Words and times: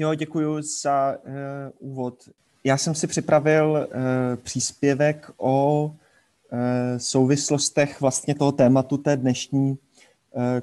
Jo, 0.00 0.14
děkuji 0.14 0.62
za 0.82 1.16
uh, 1.16 1.90
úvod. 1.90 2.28
Já 2.64 2.76
jsem 2.76 2.94
si 2.94 3.06
připravil 3.06 3.70
uh, 3.70 4.36
příspěvek 4.42 5.30
o 5.36 5.84
uh, 5.84 6.58
souvislostech 6.98 8.00
vlastně 8.00 8.34
toho 8.34 8.52
tématu 8.52 8.96
té 8.96 9.16
dnešní 9.16 9.70
uh, 9.70 9.76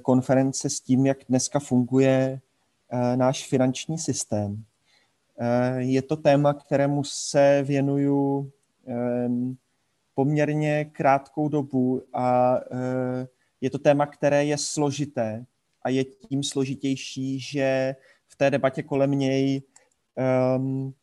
konference 0.02 0.70
s 0.70 0.80
tím, 0.80 1.06
jak 1.06 1.18
dneska 1.30 1.60
funguje 1.60 2.40
uh, 2.94 3.18
náš 3.18 3.48
finanční 3.48 3.98
systém. 3.98 4.52
Uh, 4.52 5.78
je 5.78 6.02
to 6.02 6.16
téma, 6.16 6.54
kterému 6.54 7.04
se 7.04 7.64
věnuju 7.64 8.52
um, 9.28 9.58
poměrně 10.16 10.86
krátkou 10.86 11.50
dobu 11.50 12.04
a 12.14 12.58
je 13.62 13.70
to 13.70 13.78
téma, 13.78 14.06
které 14.06 14.46
je 14.46 14.58
složité 14.58 15.46
a 15.84 15.90
je 15.90 16.04
tím 16.04 16.44
složitější, 16.44 17.40
že 17.40 17.96
té 18.38 18.52
debatě 18.52 18.84
kolem 18.84 19.12
něj 19.12 19.62
um, 20.58 20.94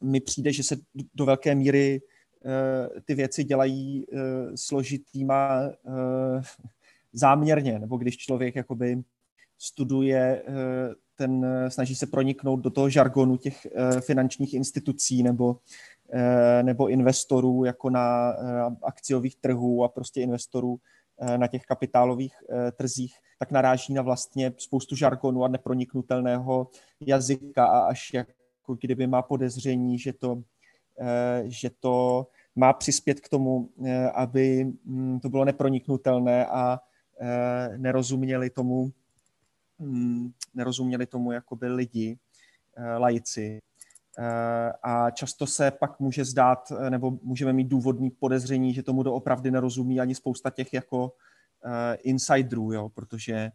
mi 0.00 0.20
přijde, 0.20 0.52
že 0.52 0.62
se 0.62 0.76
do 1.14 1.24
velké 1.24 1.54
míry 1.54 2.00
uh, 2.44 3.00
ty 3.04 3.14
věci 3.14 3.44
dělají 3.44 4.06
uh, 4.06 4.20
složitýma 4.54 5.60
uh, 5.82 6.42
záměrně, 7.12 7.78
nebo 7.78 7.96
když 7.96 8.16
člověk 8.16 8.56
jakoby 8.56 9.02
studuje 9.58 10.42
uh, 10.48 10.54
ten, 11.16 11.46
snaží 11.68 11.94
se 11.94 12.06
proniknout 12.06 12.60
do 12.60 12.70
toho 12.70 12.90
žargonu 12.90 13.36
těch 13.36 13.66
uh, 13.66 14.00
finančních 14.00 14.54
institucí 14.54 15.22
nebo, 15.22 15.58
nebo 16.62 16.88
investorů 16.88 17.64
jako 17.64 17.90
na 17.90 18.34
akciových 18.82 19.36
trhů 19.36 19.84
a 19.84 19.88
prostě 19.88 20.20
investorů 20.20 20.78
na 21.36 21.46
těch 21.46 21.62
kapitálových 21.62 22.34
eh, 22.50 22.72
trzích, 22.72 23.14
tak 23.38 23.50
naráží 23.50 23.94
na 23.94 24.02
vlastně 24.02 24.52
spoustu 24.58 24.96
žargonu 24.96 25.44
a 25.44 25.48
neproniknutelného 25.48 26.68
jazyka 27.00 27.66
a 27.66 27.78
až 27.78 28.14
jako 28.14 28.74
kdyby 28.80 29.06
má 29.06 29.22
podezření, 29.22 29.98
že 29.98 30.12
to, 30.12 30.42
eh, 31.00 31.42
že 31.44 31.70
to 31.80 32.26
má 32.56 32.72
přispět 32.72 33.20
k 33.20 33.28
tomu, 33.28 33.70
aby 34.14 34.72
hm, 34.84 35.20
to 35.20 35.28
bylo 35.28 35.44
neproniknutelné 35.44 36.46
a 36.46 36.80
nerozuměli 37.76 38.50
tomu, 38.50 38.90
hm, 39.78 40.32
nerozuměli 40.54 41.06
tomu 41.06 41.32
jakoby 41.32 41.68
lidi, 41.68 42.18
laici. 42.98 43.60
Eh, 44.18 44.72
a 44.82 45.10
často 45.10 45.46
se 45.46 45.70
pak 45.70 46.00
může 46.00 46.24
zdát, 46.24 46.72
eh, 46.72 46.90
nebo 46.90 47.10
můžeme 47.22 47.52
mít 47.52 47.68
důvodný 47.68 48.10
podezření, 48.10 48.74
že 48.74 48.82
tomu 48.82 49.02
doopravdy 49.02 49.50
nerozumí 49.50 50.00
ani 50.00 50.14
spousta 50.14 50.50
těch 50.50 50.72
jako 50.72 51.12
eh, 51.64 51.94
insiderů, 51.94 52.72
jo, 52.72 52.88
protože 52.88 53.50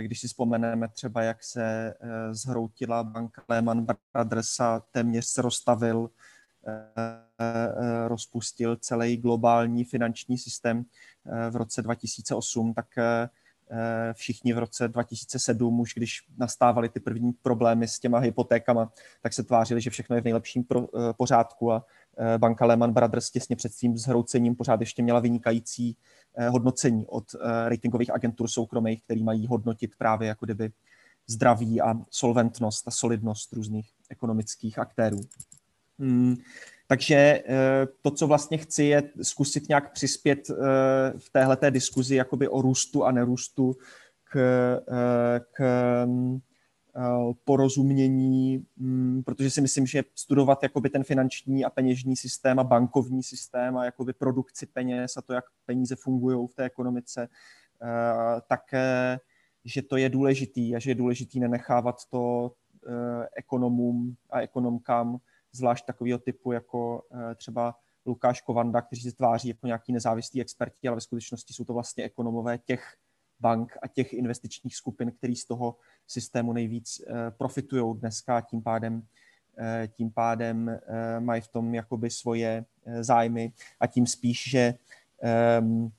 když 0.00 0.20
si 0.20 0.28
vzpomeneme 0.28 0.88
třeba, 0.88 1.22
jak 1.22 1.44
se 1.44 1.94
zhroutila 2.30 3.04
banka 3.04 3.42
Lehman 3.48 3.86
Brothers 4.12 4.60
a 4.60 4.82
téměř 4.90 5.26
se 5.26 5.42
rozstavil, 5.42 6.10
rozpustil 8.06 8.76
celý 8.76 9.16
globální 9.16 9.84
finanční 9.84 10.38
systém 10.38 10.84
v 11.50 11.56
roce 11.56 11.82
2008, 11.82 12.74
tak 12.74 12.86
všichni 14.12 14.52
v 14.52 14.58
roce 14.58 14.88
2007, 14.88 15.80
už 15.80 15.94
když 15.94 16.22
nastávaly 16.38 16.88
ty 16.88 17.00
první 17.00 17.32
problémy 17.32 17.88
s 17.88 17.98
těma 17.98 18.18
hypotékama, 18.18 18.92
tak 19.22 19.32
se 19.32 19.42
tvářili, 19.42 19.80
že 19.80 19.90
všechno 19.90 20.16
je 20.16 20.22
v 20.22 20.24
nejlepším 20.24 20.64
eh, 20.76 20.80
pořádku 21.16 21.72
a 21.72 21.86
eh, 22.18 22.38
banka 22.38 22.66
Lehman 22.66 22.92
Brothers 22.92 23.30
těsně 23.30 23.56
před 23.56 23.72
svým 23.72 23.98
zhroucením 23.98 24.56
pořád 24.56 24.80
ještě 24.80 25.02
měla 25.02 25.20
vynikající 25.20 25.96
hodnocení 26.50 27.06
od 27.06 27.24
ratingových 27.68 28.14
agentur 28.14 28.48
soukromých, 28.48 29.02
který 29.02 29.22
mají 29.22 29.46
hodnotit 29.46 29.96
právě 29.98 30.28
jako 30.28 30.46
kdyby 30.46 30.72
zdraví 31.26 31.80
a 31.80 31.94
solventnost 32.10 32.88
a 32.88 32.90
solidnost 32.90 33.52
různých 33.52 33.90
ekonomických 34.10 34.78
aktérů. 34.78 35.20
Hmm. 35.98 36.36
Takže 36.86 37.14
eh, 37.14 37.42
to, 38.02 38.10
co 38.10 38.26
vlastně 38.26 38.58
chci, 38.58 38.84
je 38.84 39.02
zkusit 39.22 39.68
nějak 39.68 39.92
přispět 39.92 40.50
eh, 40.50 40.54
v 41.18 41.30
téhle 41.30 41.58
diskuzi 41.70 42.16
jakoby 42.16 42.48
o 42.48 42.62
růstu 42.62 43.04
a 43.04 43.12
nerůstu 43.12 43.76
k, 44.24 44.36
eh, 44.88 45.40
k 45.52 46.06
porozumění, 47.44 48.66
mm, 48.76 49.22
protože 49.22 49.50
si 49.50 49.60
myslím, 49.60 49.86
že 49.86 50.04
studovat 50.14 50.62
jakoby 50.62 50.90
ten 50.90 51.04
finanční 51.04 51.64
a 51.64 51.70
peněžní 51.70 52.16
systém 52.16 52.58
a 52.58 52.64
bankovní 52.64 53.22
systém 53.22 53.76
a 53.76 53.84
jakoby 53.84 54.12
produkci 54.12 54.66
peněz 54.66 55.16
a 55.16 55.22
to, 55.22 55.32
jak 55.32 55.44
peníze 55.66 55.96
fungují 55.96 56.48
v 56.48 56.54
té 56.54 56.64
ekonomice, 56.64 57.28
tak 58.48 58.60
že 59.64 59.82
to 59.82 59.96
je 59.96 60.08
důležitý 60.08 60.76
a 60.76 60.78
že 60.78 60.90
je 60.90 60.94
důležitý 60.94 61.40
nenechávat 61.40 61.96
to 62.10 62.52
ekonomům 63.36 64.16
a 64.30 64.40
ekonomkám 64.40 65.18
zvlášť 65.56 65.86
takového 65.86 66.18
typu 66.18 66.52
jako 66.52 67.02
eh, 67.12 67.34
třeba 67.34 67.74
Lukáš 68.06 68.40
Kovanda, 68.40 68.80
kteří 68.80 69.02
se 69.02 69.16
tváří 69.16 69.48
jako 69.48 69.66
nějaký 69.66 69.92
nezávislí 69.92 70.40
experti, 70.40 70.88
ale 70.88 70.94
ve 70.94 71.00
skutečnosti 71.00 71.54
jsou 71.54 71.64
to 71.64 71.74
vlastně 71.74 72.04
ekonomové 72.04 72.58
těch 72.58 72.94
bank 73.40 73.78
a 73.82 73.88
těch 73.88 74.12
investičních 74.12 74.76
skupin, 74.76 75.12
který 75.12 75.36
z 75.36 75.44
toho 75.44 75.76
systému 76.06 76.52
nejvíc 76.52 77.00
eh, 77.00 77.30
profitují 77.30 77.98
dneska 77.98 78.36
a 78.36 78.40
tím 78.40 78.62
pádem 78.62 79.02
eh, 79.58 79.88
tím 79.88 80.10
pádem 80.10 80.78
mají 81.18 81.40
v 81.40 81.48
tom 81.48 81.74
jakoby 81.74 82.10
svoje 82.10 82.64
zájmy. 83.00 83.52
A 83.80 83.86
tím 83.86 84.06
spíš, 84.06 84.50
že 84.50 84.74
ehm, 85.22 85.90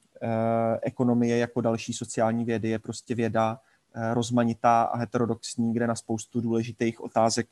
ekonomie 0.82 1.38
jako 1.38 1.62
další 1.62 1.94
sociální 1.94 2.46
vědy 2.46 2.70
je 2.70 2.80
prostě 2.80 3.16
věda 3.16 3.60
rozmanitá 4.14 4.84
a 4.84 4.98
heterodoxní, 4.98 5.74
kde 5.74 5.88
na 5.88 5.96
spoustu 5.96 6.42
důležitých 6.42 7.02
otázek 7.02 7.48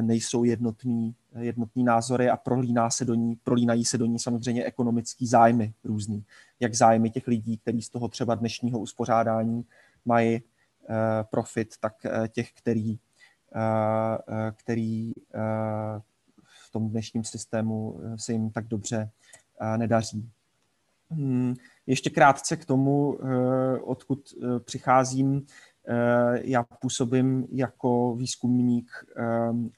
nejsou 0.00 0.44
jednotný, 0.44 1.14
jednotný 1.38 1.84
názory 1.84 2.30
a 2.30 2.36
prolíná 2.36 2.90
se 2.90 3.04
do 3.04 3.14
ní, 3.14 3.36
prolínají 3.36 3.84
se 3.84 3.98
do 3.98 4.06
ní 4.06 4.18
samozřejmě 4.18 4.64
ekonomický 4.64 5.26
zájmy 5.26 5.72
různý. 5.84 6.24
Jak 6.60 6.74
zájmy 6.74 7.10
těch 7.10 7.26
lidí, 7.26 7.58
kteří 7.58 7.82
z 7.82 7.88
toho 7.88 8.08
třeba 8.08 8.34
dnešního 8.34 8.78
uspořádání 8.78 9.64
mají 10.04 10.36
eh, 10.36 10.42
profit, 11.30 11.74
tak 11.80 12.06
eh, 12.06 12.28
těch, 12.28 12.52
který, 12.52 12.98
který 14.52 15.12
v 16.66 16.70
tom 16.70 16.88
dnešním 16.88 17.24
systému 17.24 18.00
se 18.16 18.32
jim 18.32 18.50
tak 18.50 18.66
dobře 18.66 19.10
nedaří. 19.76 20.30
Hmm, 21.10 21.54
ještě 21.86 22.10
krátce 22.10 22.56
k 22.56 22.64
tomu, 22.64 23.18
odkud 23.82 24.34
přicházím. 24.64 25.46
Eh, 25.90 26.40
já 26.44 26.62
působím 26.62 27.46
jako 27.52 28.14
výzkumník 28.14 28.90
eh, 29.16 29.22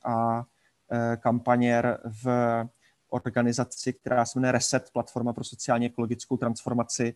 a 0.04 0.44
eh, 0.90 1.16
kampaněr 1.16 1.98
v 2.24 2.28
organizaci, 3.08 3.92
která 3.92 4.24
se 4.24 4.38
jmenuje 4.38 4.52
Reset, 4.52 4.90
platforma 4.92 5.32
pro 5.32 5.44
sociálně 5.44 5.86
ekologickou 5.86 6.36
transformaci, 6.36 7.14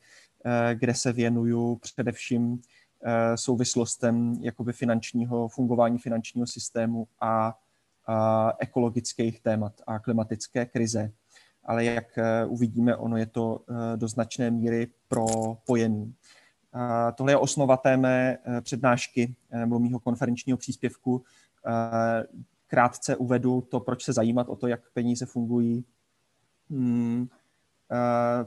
kde 0.74 0.94
se 0.94 1.12
věnuju 1.12 1.76
především 1.76 2.62
souvislostem 3.34 4.34
jakoby 4.40 4.72
finančního, 4.72 5.48
fungování 5.48 5.98
finančního 5.98 6.46
systému 6.46 7.08
a, 7.20 7.58
a 8.06 8.52
ekologických 8.58 9.40
témat 9.40 9.72
a 9.86 9.98
klimatické 9.98 10.66
krize. 10.66 11.10
Ale 11.64 11.84
jak 11.84 12.18
uvidíme, 12.46 12.96
ono 12.96 13.16
je 13.16 13.26
to 13.26 13.64
do 13.96 14.08
značné 14.08 14.50
míry 14.50 14.86
propojený. 15.08 16.14
Tohle 17.14 17.32
je 17.32 17.36
osnova 17.36 17.76
té 17.76 17.96
mé 17.96 18.38
eh, 18.44 18.60
přednášky 18.60 19.34
eh, 19.50 19.58
nebo 19.58 19.78
mého 19.78 20.00
konferenčního 20.00 20.58
příspěvku. 20.58 21.22
Eh, 21.66 22.24
krátce 22.66 23.16
uvedu 23.16 23.60
to, 23.60 23.80
proč 23.80 24.04
se 24.04 24.12
zajímat 24.12 24.48
o 24.48 24.56
to, 24.56 24.66
jak 24.66 24.80
peníze 24.94 25.26
fungují. 25.26 25.84
Hmm, 26.70 27.28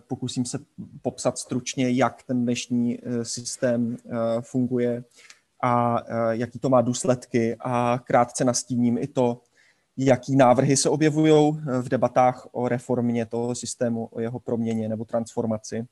pokusím 0.08 0.46
se 0.46 0.60
popsat 1.02 1.38
stručně, 1.38 1.92
jak 1.92 2.24
ten 2.24 2.44
dnešní 2.44 3.00
systém 3.24 3.98
funguje 4.42 5.04
a 5.64 6.04
jaký 6.32 6.60
to 6.60 6.70
má 6.70 6.82
důsledky 6.82 7.56
a 7.60 8.00
krátce 8.04 8.46
nastíním 8.46 8.98
i 8.98 9.08
to, 9.08 9.42
jaký 9.98 10.36
návrhy 10.36 10.78
se 10.78 10.90
objevují 10.90 11.58
v 11.82 11.90
debatách 11.90 12.48
o 12.52 12.68
reformě 12.68 13.26
toho 13.26 13.56
systému, 13.56 14.06
o 14.06 14.20
jeho 14.20 14.40
proměně 14.40 14.90
nebo 14.90 15.06
transformaci. 15.06 15.86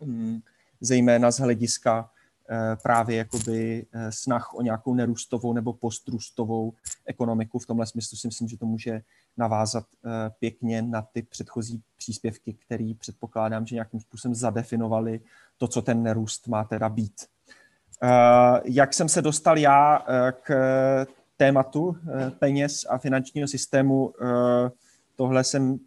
Hmm 0.00 0.40
zejména 0.80 1.30
z 1.30 1.40
hlediska 1.40 2.10
eh, 2.50 2.76
právě 2.82 3.16
jakoby 3.16 3.86
eh, 3.92 4.12
snah 4.12 4.54
o 4.54 4.62
nějakou 4.62 4.94
nerůstovou 4.94 5.52
nebo 5.52 5.72
postrůstovou 5.72 6.72
ekonomiku. 7.06 7.58
V 7.58 7.66
tomhle 7.66 7.86
smyslu 7.86 8.18
si 8.18 8.26
myslím, 8.26 8.48
že 8.48 8.58
to 8.58 8.66
může 8.66 9.02
navázat 9.36 9.84
eh, 9.84 10.30
pěkně 10.38 10.82
na 10.82 11.02
ty 11.02 11.22
předchozí 11.22 11.82
příspěvky, 11.96 12.52
které 12.52 12.92
předpokládám, 12.98 13.66
že 13.66 13.74
nějakým 13.74 14.00
způsobem 14.00 14.34
zadefinovali 14.34 15.20
to, 15.58 15.68
co 15.68 15.82
ten 15.82 16.02
nerůst 16.02 16.48
má 16.48 16.64
teda 16.64 16.88
být. 16.88 17.26
Jak 18.64 18.94
jsem 18.94 19.08
se 19.08 19.22
dostal 19.22 19.58
já 19.58 20.04
k 20.42 20.50
tématu 21.36 21.96
peněz 22.38 22.86
a 22.88 22.98
finančního 22.98 23.48
systému, 23.48 24.12
tohle 25.16 25.44
jsem 25.44 25.78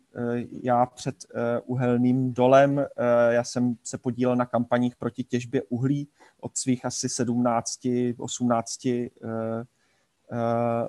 já 0.63 0.85
před 0.85 1.15
eh, 1.35 1.59
uhelným 1.65 2.33
dolem. 2.33 2.79
Eh, 2.79 3.33
já 3.33 3.43
jsem 3.43 3.75
se 3.83 3.97
podílel 3.97 4.35
na 4.35 4.45
kampaních 4.45 4.95
proti 4.95 5.23
těžbě 5.23 5.61
uhlí 5.69 6.07
od 6.39 6.57
svých 6.57 6.85
asi 6.85 7.09
17, 7.09 7.79
18 8.17 8.87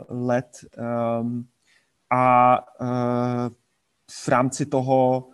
let 0.09 0.65
a 2.11 2.59
v 4.11 4.29
rámci 4.29 4.67
toho 4.67 5.29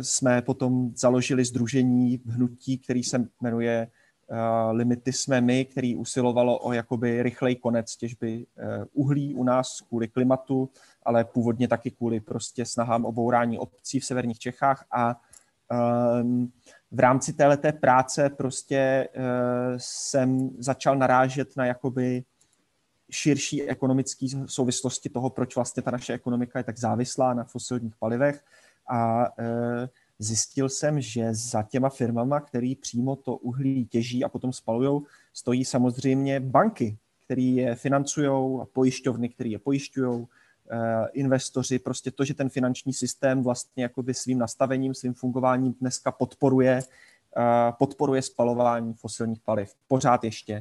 jsme 0.00 0.42
potom 0.42 0.92
založili 0.96 1.44
združení 1.44 2.22
hnutí, 2.26 2.78
který 2.78 3.02
se 3.02 3.28
jmenuje 3.40 3.90
Limity 4.70 5.12
jsme 5.12 5.40
my, 5.40 5.64
který 5.64 5.96
usilovalo 5.96 6.58
o 6.58 6.72
jakoby 6.72 7.22
rychlej 7.22 7.56
konec 7.56 7.96
těžby 7.96 8.46
uhlí 8.92 9.34
u 9.34 9.44
nás 9.44 9.80
kvůli 9.80 10.08
klimatu, 10.08 10.70
ale 11.02 11.24
původně 11.24 11.68
taky 11.68 11.90
kvůli 11.90 12.20
prostě 12.20 12.64
snahám 12.66 13.04
o 13.04 13.12
bourání 13.12 13.58
obcí 13.58 14.00
v 14.00 14.04
severních 14.04 14.38
Čechách 14.38 14.84
a 14.92 15.20
v 16.90 17.00
rámci 17.00 17.32
téhleté 17.32 17.72
práce 17.72 18.30
prostě 18.30 19.08
jsem 19.76 20.50
začal 20.58 20.96
narážet 20.96 21.56
na 21.56 21.66
jakoby 21.66 22.24
širší 23.10 23.62
ekonomické 23.62 24.26
souvislosti 24.46 25.08
toho, 25.08 25.30
proč 25.30 25.56
vlastně 25.56 25.82
ta 25.82 25.90
naše 25.90 26.12
ekonomika 26.12 26.58
je 26.58 26.64
tak 26.64 26.78
závislá 26.78 27.34
na 27.34 27.44
fosilních 27.44 27.96
palivech 27.96 28.44
a 28.90 29.26
zjistil 30.22 30.68
jsem, 30.68 31.00
že 31.00 31.34
za 31.34 31.62
těma 31.62 31.88
firmama, 31.88 32.40
který 32.40 32.74
přímo 32.74 33.16
to 33.16 33.36
uhlí 33.36 33.86
těží 33.86 34.24
a 34.24 34.28
potom 34.28 34.52
spalují, 34.52 35.02
stojí 35.32 35.64
samozřejmě 35.64 36.40
banky, 36.40 36.98
které 37.24 37.42
je 37.42 37.74
financují 37.74 38.60
a 38.62 38.64
pojišťovny, 38.72 39.28
které 39.28 39.50
je 39.50 39.58
pojišťují, 39.58 40.26
investoři, 41.12 41.78
prostě 41.78 42.10
to, 42.10 42.24
že 42.24 42.34
ten 42.34 42.48
finanční 42.48 42.92
systém 42.92 43.42
vlastně 43.42 43.82
jakoby 43.82 44.14
svým 44.14 44.38
nastavením, 44.38 44.94
svým 44.94 45.14
fungováním 45.14 45.74
dneska 45.80 46.12
podporuje, 46.12 46.82
podporuje 47.78 48.22
spalování 48.22 48.94
fosilních 48.94 49.40
paliv. 49.40 49.74
Pořád 49.88 50.24
ještě 50.24 50.60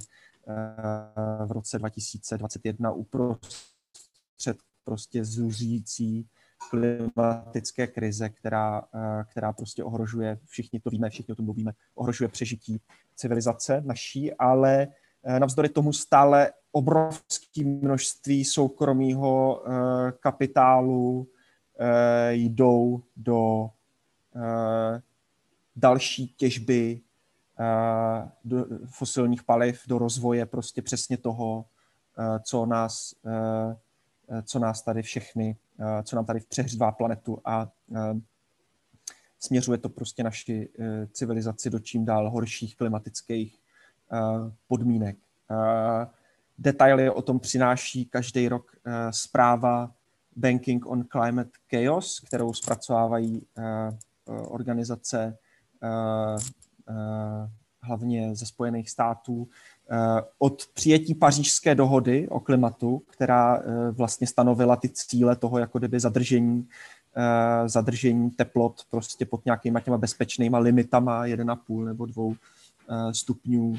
v 1.45 1.51
roce 1.51 1.79
2021 1.79 2.91
uprostřed 2.91 4.57
prostě 4.83 5.25
zuřící 5.25 6.27
klimatické 6.69 7.88
krize, 7.88 8.29
která, 8.29 8.83
která 9.31 9.53
prostě 9.53 9.83
ohrožuje, 9.83 10.39
všichni 10.45 10.79
to 10.79 10.89
víme, 10.89 11.09
všichni 11.09 11.31
o 11.31 11.35
tom 11.35 11.45
mluvíme, 11.45 11.71
ohrožuje 11.95 12.27
přežití 12.27 12.81
civilizace 13.15 13.81
naší, 13.85 14.33
ale 14.33 14.88
navzdory 15.39 15.69
tomu 15.69 15.94
stále 15.94 16.51
obrovské 16.71 17.65
množství 17.65 18.45
soukromého 18.45 19.63
kapitálu 20.19 21.27
jdou 22.29 23.03
do 23.15 23.69
další 25.75 26.27
těžby 26.27 27.01
do 28.45 28.65
fosilních 28.85 29.44
paliv, 29.44 29.81
do 29.88 29.97
rozvoje 29.97 30.45
prostě 30.45 30.81
přesně 30.81 31.17
toho, 31.17 31.65
co 32.44 32.65
nás, 32.65 33.13
co 34.43 34.59
nás 34.59 34.81
tady 34.81 35.01
všechny, 35.01 35.55
co 36.03 36.15
nám 36.15 36.25
tady 36.25 36.39
přehřívá 36.39 36.91
planetu 36.91 37.41
a 37.45 37.71
směřuje 39.39 39.77
to 39.77 39.89
prostě 39.89 40.23
naši 40.23 40.69
civilizaci 41.11 41.69
do 41.69 41.79
čím 41.79 42.05
dál 42.05 42.29
horších 42.29 42.75
klimatických 42.75 43.59
podmínek. 44.67 45.17
Detaily 46.57 47.09
o 47.09 47.21
tom 47.21 47.39
přináší 47.39 48.05
každý 48.05 48.47
rok 48.47 48.75
zpráva 49.11 49.91
Banking 50.35 50.85
on 50.85 51.03
Climate 51.11 51.51
Chaos, 51.71 52.19
kterou 52.19 52.53
zpracovávají 52.53 53.47
organizace 54.25 55.37
hlavně 57.81 58.35
ze 58.35 58.45
Spojených 58.45 58.89
států, 58.89 59.47
od 60.39 60.68
přijetí 60.74 61.15
pařížské 61.15 61.75
dohody 61.75 62.27
o 62.27 62.39
klimatu, 62.39 63.01
která 63.09 63.62
vlastně 63.91 64.27
stanovila 64.27 64.75
ty 64.75 64.89
cíle 64.89 65.36
toho 65.36 65.57
jako 65.57 65.80
kdyby 65.80 66.00
zadržení, 66.00 66.68
zadržení 67.65 68.31
teplot 68.31 68.86
prostě 68.91 69.25
pod 69.25 69.45
nějakýma 69.45 69.80
těma 69.80 69.97
bezpečnýma 69.97 70.59
limitama 70.59 71.25
1,5 71.25 71.86
nebo 71.86 72.06
2 72.06 72.33
stupňů 73.12 73.77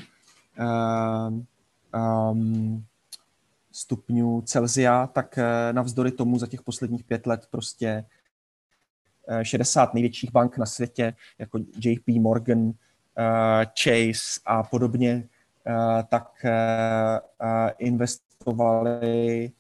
stupňů 3.73 4.43
Celzia, 4.43 5.07
tak 5.07 5.39
navzdory 5.73 6.11
tomu 6.11 6.39
za 6.39 6.47
těch 6.47 6.63
posledních 6.63 7.05
pět 7.05 7.27
let 7.27 7.47
prostě 7.51 8.05
60 9.43 9.95
největších 9.95 10.33
bank 10.33 10.59
na 10.59 10.67
světě, 10.67 11.15
jako 11.39 11.59
JP 11.85 12.09
Morgan, 12.09 12.73
Chase 13.83 14.41
a 14.47 14.63
podobně, 14.63 15.29
tak 16.09 16.47
investovali 17.79 19.53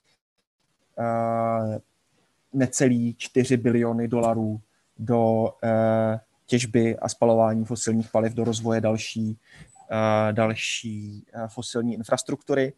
necelý 2.53 3.15
4 3.15 3.57
biliony 3.57 4.09
dolarů 4.09 4.61
do 4.99 5.53
těžby 6.47 6.99
a 6.99 7.09
spalování 7.09 7.65
fosilních 7.65 8.11
paliv, 8.11 8.35
do 8.35 8.45
rozvoje 8.45 8.81
další, 8.81 9.39
další 10.33 11.27
fosilní 11.49 11.95
infrastruktury. 11.95 12.73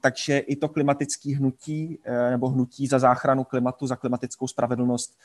Takže 0.00 0.38
i 0.38 0.56
to 0.56 0.68
klimatické 0.68 1.36
hnutí 1.36 1.98
nebo 2.30 2.48
hnutí 2.48 2.86
za 2.86 2.98
záchranu 2.98 3.44
klimatu, 3.44 3.86
za 3.86 3.96
klimatickou 3.96 4.48
spravedlnost, 4.48 5.18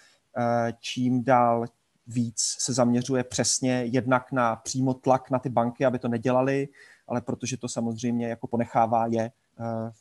čím 0.80 1.24
dál 1.24 1.66
víc 2.10 2.56
se 2.60 2.74
zaměřuje 2.74 3.24
přesně 3.24 3.84
jednak 3.86 4.32
na 4.32 4.56
přímo 4.56 4.94
tlak 4.94 5.30
na 5.30 5.40
ty 5.40 5.50
banky, 5.50 5.86
aby 5.86 6.00
to 6.00 6.08
nedělali, 6.08 6.68
ale 7.08 7.22
protože 7.22 7.58
to 7.58 7.70
samozřejmě 7.70 8.28
jako 8.28 8.48
ponechává 8.48 9.06
je 9.06 9.22
eh, 9.22 9.92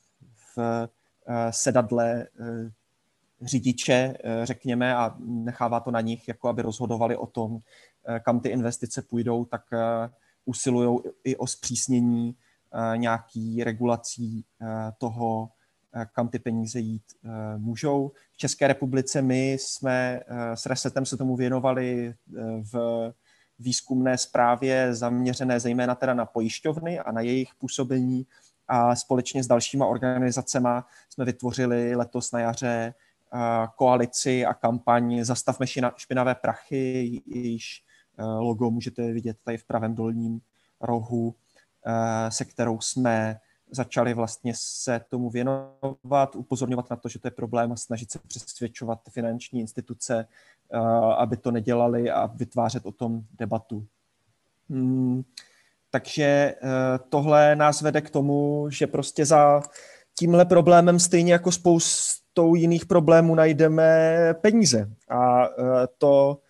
v 0.57 0.59
eh, 0.59 1.53
sedadle 1.53 2.23
eh, 2.23 2.71
řidiče, 3.43 4.15
řekněme, 4.43 4.97
a 4.97 5.17
nechává 5.19 5.81
to 5.81 5.91
na 5.91 6.01
nich, 6.01 6.29
jako 6.29 6.49
aby 6.49 6.63
rozhodovali 6.63 7.17
o 7.17 7.27
tom, 7.27 7.59
kam 8.21 8.41
ty 8.41 8.49
investice 8.49 9.03
půjdou, 9.03 9.45
tak 9.45 9.63
usilují 10.45 11.01
i 11.25 11.37
o 11.37 11.47
zpřísnění 11.47 12.37
nějaký 12.97 13.65
regulací 13.65 14.45
toho, 14.99 15.51
kam 16.13 16.29
ty 16.29 16.39
peníze 16.39 16.79
jít 16.79 17.03
eh, 17.25 17.59
můžou. 17.59 18.13
V 18.33 18.37
České 18.37 18.69
republice 18.69 19.23
my 19.23 19.53
jsme 19.53 20.21
eh, 20.27 20.57
s 20.57 20.67
Resetem 20.67 21.07
se 21.07 21.17
tomu 21.17 21.37
věnovali 21.37 22.15
v 22.73 23.13
výzkumné 23.59 24.19
zprávě 24.19 24.95
zaměřené 24.95 25.61
zejména 25.61 25.95
teda 25.95 26.15
na 26.15 26.27
pojišťovny 26.27 26.99
a 26.99 27.13
na 27.13 27.21
jejich 27.21 27.55
působení 27.59 28.27
a 28.69 28.97
společně 28.97 29.45
s 29.45 29.47
dalšíma 29.47 29.87
organizacemi 29.87 30.69
jsme 31.11 31.25
vytvořili 31.25 31.97
letos 31.97 32.33
na 32.33 32.41
jaře 32.41 32.95
koalici 33.77 34.47
a 34.47 34.55
kampaň 34.55 35.25
Zastavme 35.25 35.67
špinavé 35.97 36.35
prachy, 36.35 37.23
jejíž 37.27 37.85
logo 38.19 38.71
můžete 38.71 39.13
vidět 39.13 39.37
tady 39.45 39.59
v 39.59 39.65
pravém 39.65 39.95
dolním 39.95 40.41
rohu, 40.81 41.35
se 42.29 42.45
kterou 42.45 42.81
jsme 42.81 43.41
začali 43.71 44.15
vlastně 44.15 44.53
se 44.57 45.01
tomu 45.09 45.31
věnovat, 45.31 46.37
upozorňovat 46.37 46.91
na 46.91 46.97
to, 46.97 47.09
že 47.09 47.19
to 47.19 47.27
je 47.27 47.31
problém 47.31 47.73
a 47.73 47.77
snažit 47.77 48.11
se 48.11 48.19
přesvědčovat 48.29 49.01
finanční 49.11 49.61
instituce, 49.61 50.27
eh, 50.73 50.79
aby 51.17 51.37
to 51.37 51.51
nedělali 51.51 52.11
a 52.11 52.27
vytvářet 52.27 52.87
o 52.87 52.93
tom 52.93 53.23
debatu. 53.39 53.87
Hmm, 54.71 55.23
takže 55.91 56.25
eh, 56.25 56.55
tohle 57.09 57.57
nás 57.57 57.83
vede 57.83 58.01
k 58.01 58.11
tomu, 58.11 58.67
že 58.71 58.87
prostě 58.87 59.27
za 59.27 59.63
tímhle 60.19 60.45
problémem 60.45 60.99
stejně 60.99 61.33
jako 61.33 61.53
spoustou 61.53 62.55
jiných 62.55 62.87
problémů 62.87 63.35
najdeme 63.35 64.19
peníze. 64.41 64.91
A 65.09 65.47
eh, 65.47 65.51
to 65.99 66.41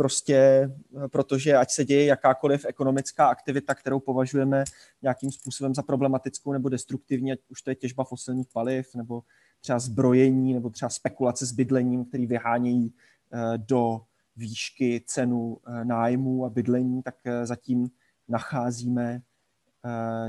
prostě, 0.00 0.36
eh, 0.36 1.08
protože 1.08 1.56
ať 1.56 1.70
se 1.70 1.84
děje 1.84 2.04
jakákoliv 2.04 2.64
ekonomická 2.68 3.26
aktivita, 3.26 3.74
kterou 3.74 4.00
považujeme 4.00 4.64
nějakým 5.02 5.32
způsobem 5.32 5.74
za 5.74 5.82
problematickou 5.82 6.52
nebo 6.52 6.68
destruktivní, 6.68 7.32
ať 7.32 7.38
už 7.48 7.62
to 7.62 7.70
je 7.70 7.74
těžba 7.74 8.04
fosilních 8.04 8.48
paliv, 8.52 8.94
nebo 8.94 9.22
třeba 9.60 9.78
zbrojení, 9.78 10.54
nebo 10.54 10.70
třeba 10.70 10.88
spekulace 10.88 11.46
s 11.46 11.52
bydlením, 11.52 12.04
který 12.04 12.26
vyhánějí 12.26 12.94
eh, 13.32 13.58
do 13.58 14.00
výšky 14.36 15.04
cenu 15.06 15.58
eh, 15.66 15.84
nájmu 15.84 16.44
a 16.44 16.50
bydlení, 16.50 17.02
tak 17.02 17.14
zatím 17.44 17.90
nacházíme 18.28 19.22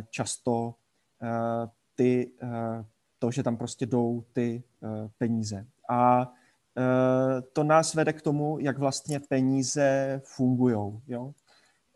často 0.10 0.76
ty, 1.96 2.32
to, 3.20 3.32
že 3.32 3.44
tam 3.44 3.58
prostě 3.58 3.86
jdou 3.86 4.24
ty 4.34 4.64
peníze. 5.18 5.68
A 5.90 6.32
to 7.54 7.64
nás 7.64 7.94
vede 7.94 8.14
k 8.14 8.22
tomu, 8.22 8.60
jak 8.60 8.78
vlastně 8.78 9.20
peníze 9.20 10.22
fungují 10.24 11.02
jo? 11.08 11.34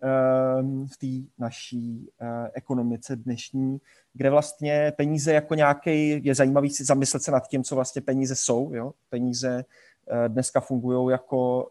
Ehm, 0.02 0.88
v 0.88 0.98
té 0.98 1.30
naší 1.38 2.10
eh, 2.22 2.50
ekonomice 2.54 3.16
dnešní, 3.16 3.78
kde 4.14 4.30
vlastně 4.30 4.94
peníze 4.98 5.34
jako 5.34 5.56
nějaký, 5.56 6.26
je 6.26 6.36
zajímavý 6.36 6.70
si 6.70 6.84
zamyslet 6.84 7.24
se 7.24 7.32
nad 7.32 7.48
tím, 7.48 7.64
co 7.64 7.76
vlastně 7.76 8.02
peníze 8.02 8.36
jsou. 8.36 8.74
Jo? 8.74 8.94
Peníze 9.10 9.66
eh, 10.08 10.30
dneska 10.30 10.60
fungují 10.60 11.12
jako, 11.12 11.70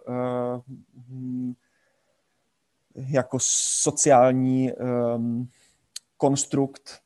hm, 1.08 1.54
jako 2.96 3.38
sociální 3.40 4.72
ehm, 4.72 5.48
konstrukt 6.16 7.03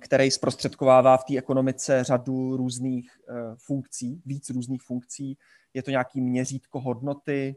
který 0.00 0.30
zprostředkovává 0.30 1.16
v 1.16 1.24
té 1.24 1.38
ekonomice 1.38 2.04
řadu 2.04 2.56
různých 2.56 3.10
funkcí, 3.56 4.22
víc 4.26 4.50
různých 4.50 4.82
funkcí. 4.82 5.38
Je 5.74 5.82
to 5.82 5.90
nějaký 5.90 6.20
měřítko 6.20 6.80
hodnoty, 6.80 7.56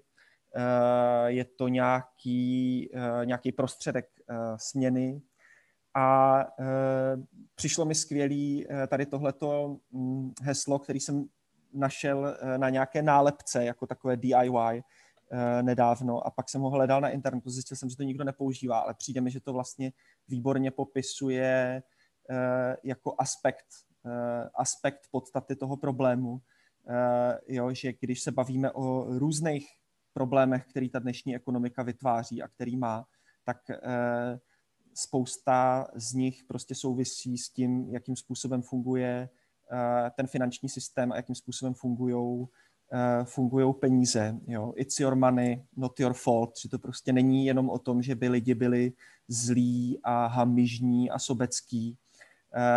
je 1.25 1.45
to 1.45 1.67
nějaký, 1.67 2.89
nějaký 3.23 3.51
prostředek 3.51 4.05
směny, 4.55 5.21
a 5.95 6.45
přišlo 7.55 7.85
mi 7.85 7.95
skvělý 7.95 8.65
tady 8.87 9.05
tohleto 9.05 9.77
hm, 9.93 10.31
heslo, 10.41 10.79
který 10.79 10.99
jsem 10.99 11.25
našel 11.73 12.37
na 12.57 12.69
nějaké 12.69 13.01
nálepce, 13.01 13.65
jako 13.65 13.87
takové 13.87 14.17
DIY 14.17 14.83
nedávno 15.61 16.27
a 16.27 16.31
pak 16.31 16.49
jsem 16.49 16.61
ho 16.61 16.69
hledal 16.69 17.01
na 17.01 17.09
internetu, 17.09 17.49
zjistil 17.49 17.77
jsem, 17.77 17.89
že 17.89 17.97
to 17.97 18.03
nikdo 18.03 18.23
nepoužívá, 18.23 18.79
ale 18.79 18.93
přijde 18.93 19.21
mi, 19.21 19.31
že 19.31 19.39
to 19.39 19.53
vlastně 19.53 19.91
výborně 20.27 20.71
popisuje 20.71 21.83
jako 22.83 23.15
aspekt, 23.17 23.65
aspekt 24.55 25.01
podstaty 25.11 25.55
toho 25.55 25.77
problému, 25.77 26.41
jo, 27.47 27.73
že 27.73 27.93
když 27.99 28.21
se 28.21 28.31
bavíme 28.31 28.71
o 28.71 29.05
různých 29.19 29.67
problémech, 30.13 30.65
který 30.69 30.89
ta 30.89 30.99
dnešní 30.99 31.35
ekonomika 31.35 31.83
vytváří 31.83 32.41
a 32.41 32.47
který 32.47 32.77
má, 32.77 33.05
tak 33.43 33.57
spousta 34.97 35.87
z 35.95 36.13
nich 36.13 36.43
prostě 36.47 36.75
souvisí 36.75 37.37
s 37.37 37.49
tím, 37.49 37.89
jakým 37.89 38.15
způsobem 38.15 38.61
funguje 38.61 39.29
eh, 39.71 40.11
ten 40.15 40.27
finanční 40.27 40.69
systém 40.69 41.11
a 41.11 41.15
jakým 41.15 41.35
způsobem 41.35 41.73
fungují 41.73 42.47
eh, 43.71 43.73
peníze. 43.79 44.39
Jo. 44.47 44.73
It's 44.75 44.99
your 44.99 45.15
money, 45.15 45.63
not 45.75 45.99
your 45.99 46.13
fault. 46.13 46.57
Že 46.59 46.69
to 46.69 46.79
prostě 46.79 47.13
není 47.13 47.45
jenom 47.45 47.69
o 47.69 47.79
tom, 47.79 48.01
že 48.01 48.15
by 48.15 48.29
lidi 48.29 48.55
byli 48.55 48.93
zlí 49.27 49.99
a 50.03 50.27
hamižní 50.27 51.09
a 51.09 51.19
sobecký, 51.19 51.97
eh, 51.97 52.06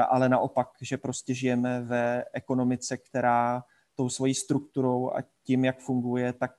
ale 0.08 0.28
naopak, 0.28 0.68
že 0.80 0.96
prostě 0.96 1.34
žijeme 1.34 1.80
ve 1.80 2.24
ekonomice, 2.32 2.96
která 2.96 3.64
tou 3.94 4.08
svojí 4.08 4.34
strukturou 4.34 5.10
a 5.10 5.22
tím, 5.44 5.64
jak 5.64 5.80
funguje, 5.80 6.32
tak 6.32 6.52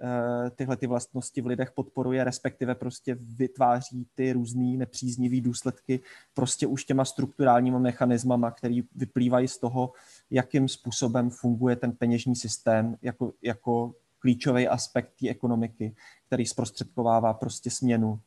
Eh, 0.00 0.50
tyhle 0.50 0.76
ty 0.76 0.86
vlastnosti 0.86 1.40
v 1.40 1.46
lidech 1.46 1.70
podporuje, 1.70 2.24
respektive 2.24 2.74
prostě 2.74 3.14
vytváří 3.20 4.06
ty 4.14 4.32
různé 4.32 4.64
nepříznivé 4.64 5.40
důsledky 5.40 6.00
prostě 6.34 6.66
už 6.66 6.84
těma 6.84 7.04
strukturálníma 7.04 7.78
mechanismama, 7.78 8.50
který 8.50 8.82
vyplývají 8.94 9.48
z 9.48 9.58
toho, 9.58 9.92
jakým 10.30 10.68
způsobem 10.68 11.30
funguje 11.30 11.76
ten 11.76 11.92
peněžní 11.92 12.36
systém 12.36 12.96
jako, 13.02 13.32
jako 13.42 13.94
klíčový 14.18 14.68
aspekt 14.68 15.12
té 15.20 15.28
ekonomiky, 15.28 15.96
který 16.26 16.46
zprostředkovává 16.46 17.34
prostě 17.34 17.70
směnu. 17.70 18.20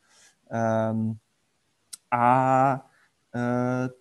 Um, 0.91 1.17
a 2.11 2.88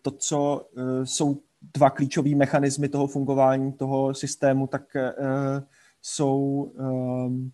to, 0.03 0.11
co 0.11 0.67
uh, 0.77 1.05
jsou 1.05 1.43
dva 1.75 1.91
klíčové 1.91 2.35
mechanismy 2.35 2.89
toho 2.89 3.07
fungování 3.07 3.73
toho 3.73 4.15
systému, 4.15 4.67
tak 4.67 4.83
uh, 4.95 5.63
jsou 6.03 6.63
um, 6.63 7.53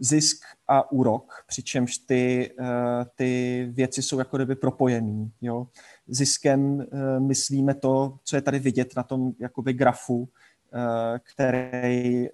zisk 0.00 0.44
a 0.68 0.92
úrok, 0.92 1.32
přičemž 1.46 1.98
ty, 1.98 2.54
eh, 2.60 3.04
ty 3.14 3.66
věci 3.70 4.02
jsou 4.02 4.18
jako 4.18 4.36
kdyby 4.36 4.54
propojený. 4.54 5.32
Jo. 5.40 5.66
Ziskem 6.06 6.80
eh, 6.80 7.20
myslíme 7.20 7.74
to, 7.74 8.18
co 8.24 8.36
je 8.36 8.42
tady 8.42 8.58
vidět 8.58 8.96
na 8.96 9.02
tom 9.02 9.32
jakoby 9.38 9.72
grafu, 9.72 10.28
eh, 10.74 11.18
který 11.18 12.28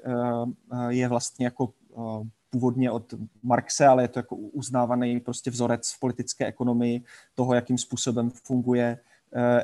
je 0.89 1.09
vlastně 1.09 1.47
jako 1.47 1.73
původně 2.51 2.91
od 2.91 3.15
Marxe, 3.43 3.87
ale 3.87 4.05
je 4.05 4.09
to 4.09 4.19
jako 4.19 4.37
uznávaný 4.37 5.21
prostě 5.21 5.51
vzorec 5.51 5.93
v 5.93 6.01
politické 6.01 6.47
ekonomii 6.47 7.03
toho, 7.35 7.55
jakým 7.55 7.79
způsobem 7.79 8.31
funguje 8.31 8.99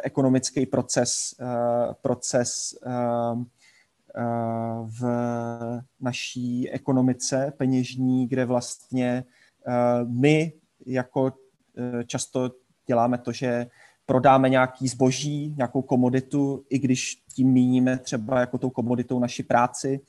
ekonomický 0.02 0.66
proces, 0.66 1.34
proces 2.02 2.74
v 4.84 5.02
naší 6.00 6.70
ekonomice 6.70 7.52
peněžní, 7.56 8.28
kde 8.28 8.44
vlastně 8.44 9.24
eh, 9.66 9.72
my 10.04 10.52
jako 10.86 11.32
eh, 11.76 12.04
často 12.04 12.50
děláme 12.86 13.18
to, 13.18 13.32
že 13.32 13.66
prodáme 14.06 14.48
nějaký 14.48 14.88
zboží, 14.88 15.54
nějakou 15.56 15.82
komoditu, 15.82 16.64
i 16.70 16.78
když 16.78 17.22
tím 17.34 17.52
míníme 17.52 17.98
třeba 17.98 18.40
jako 18.40 18.58
tou 18.58 18.70
komoditou 18.70 19.18
naši 19.18 19.42
práci, 19.42 20.00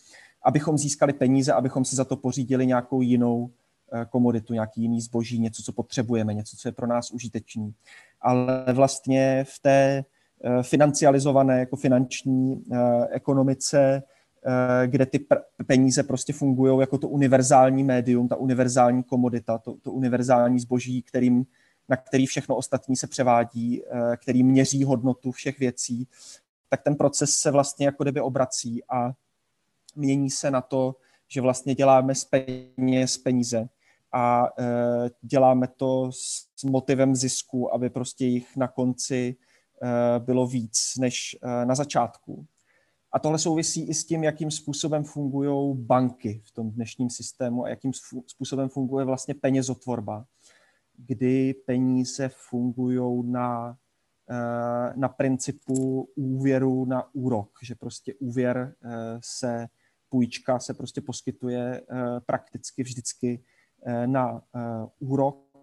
abychom 0.43 0.77
získali 0.77 1.13
peníze, 1.13 1.53
abychom 1.53 1.85
si 1.85 1.95
za 1.95 2.05
to 2.05 2.17
pořídili 2.17 2.67
nějakou 2.67 3.01
jinou 3.01 3.50
eh, 3.93 4.05
komoditu, 4.05 4.53
nějaký 4.53 4.81
jiný 4.81 5.01
zboží, 5.01 5.39
něco, 5.39 5.63
co 5.63 5.71
potřebujeme, 5.71 6.33
něco, 6.33 6.57
co 6.57 6.67
je 6.67 6.71
pro 6.71 6.88
nás 6.88 7.12
užitečný. 7.12 7.73
Ale 8.21 8.65
vlastně 8.73 9.45
v 9.47 9.59
té 9.59 10.03
Eh, 10.45 10.63
financializované 10.63 11.59
jako 11.59 11.75
finanční 11.75 12.63
eh, 12.71 13.07
ekonomice, 13.09 14.03
kde 14.85 15.05
ty 15.05 15.25
peníze 15.67 16.03
prostě 16.03 16.33
fungují 16.33 16.79
jako 16.79 16.97
to 16.97 17.07
univerzální 17.07 17.83
médium, 17.83 18.27
ta 18.27 18.35
univerzální 18.35 19.03
komodita, 19.03 19.57
to, 19.57 19.75
to 19.81 19.91
univerzální 19.91 20.59
zboží, 20.59 21.01
kterým, 21.01 21.45
na 21.89 21.97
který 21.97 22.25
všechno 22.25 22.55
ostatní 22.55 22.95
se 22.95 23.07
převádí, 23.07 23.81
který 24.17 24.43
měří 24.43 24.83
hodnotu 24.83 25.31
všech 25.31 25.59
věcí, 25.59 26.07
tak 26.69 26.81
ten 26.81 26.95
proces 26.95 27.35
se 27.35 27.51
vlastně 27.51 27.85
jako 27.85 28.03
kdyby 28.03 28.21
obrací 28.21 28.83
a 28.89 29.13
mění 29.95 30.29
se 30.29 30.51
na 30.51 30.62
to, 30.62 30.95
že 31.27 31.41
vlastně 31.41 31.75
děláme 31.75 32.15
z 32.15 32.25
peněz 32.25 33.17
peníze 33.17 33.69
a 34.13 34.47
děláme 35.21 35.67
to 35.67 36.12
s 36.57 36.63
motivem 36.63 37.15
zisku, 37.15 37.73
aby 37.73 37.89
prostě 37.89 38.25
jich 38.25 38.57
na 38.57 38.67
konci 38.67 39.35
Eh, 39.83 40.19
bylo 40.19 40.47
víc 40.47 40.93
než 41.00 41.38
eh, 41.43 41.65
na 41.65 41.75
začátku. 41.75 42.45
A 43.12 43.19
tohle 43.19 43.39
souvisí 43.39 43.89
i 43.89 43.93
s 43.93 44.05
tím, 44.05 44.23
jakým 44.23 44.51
způsobem 44.51 45.03
fungují 45.03 45.77
banky 45.77 46.41
v 46.45 46.51
tom 46.51 46.71
dnešním 46.71 47.09
systému 47.09 47.65
a 47.65 47.69
jakým 47.69 47.91
způsobem 48.27 48.69
funguje 48.69 49.05
vlastně 49.05 49.33
penězotvorba, 49.33 50.25
kdy 50.97 51.53
peníze 51.53 52.29
fungují 52.50 53.31
na, 53.31 53.77
na 54.95 55.09
principu 55.09 56.09
úvěru 56.15 56.85
na 56.85 57.15
úrok, 57.15 57.50
že 57.63 57.75
prostě 57.75 58.13
úvěr 58.13 58.75
se, 59.19 59.67
půjčka 60.13 60.60
se 60.60 60.74
prostě 60.74 61.01
poskytuje 61.01 61.82
prakticky 62.25 62.84
vždycky 62.84 63.43
na 64.05 64.41
úrok 65.00 65.53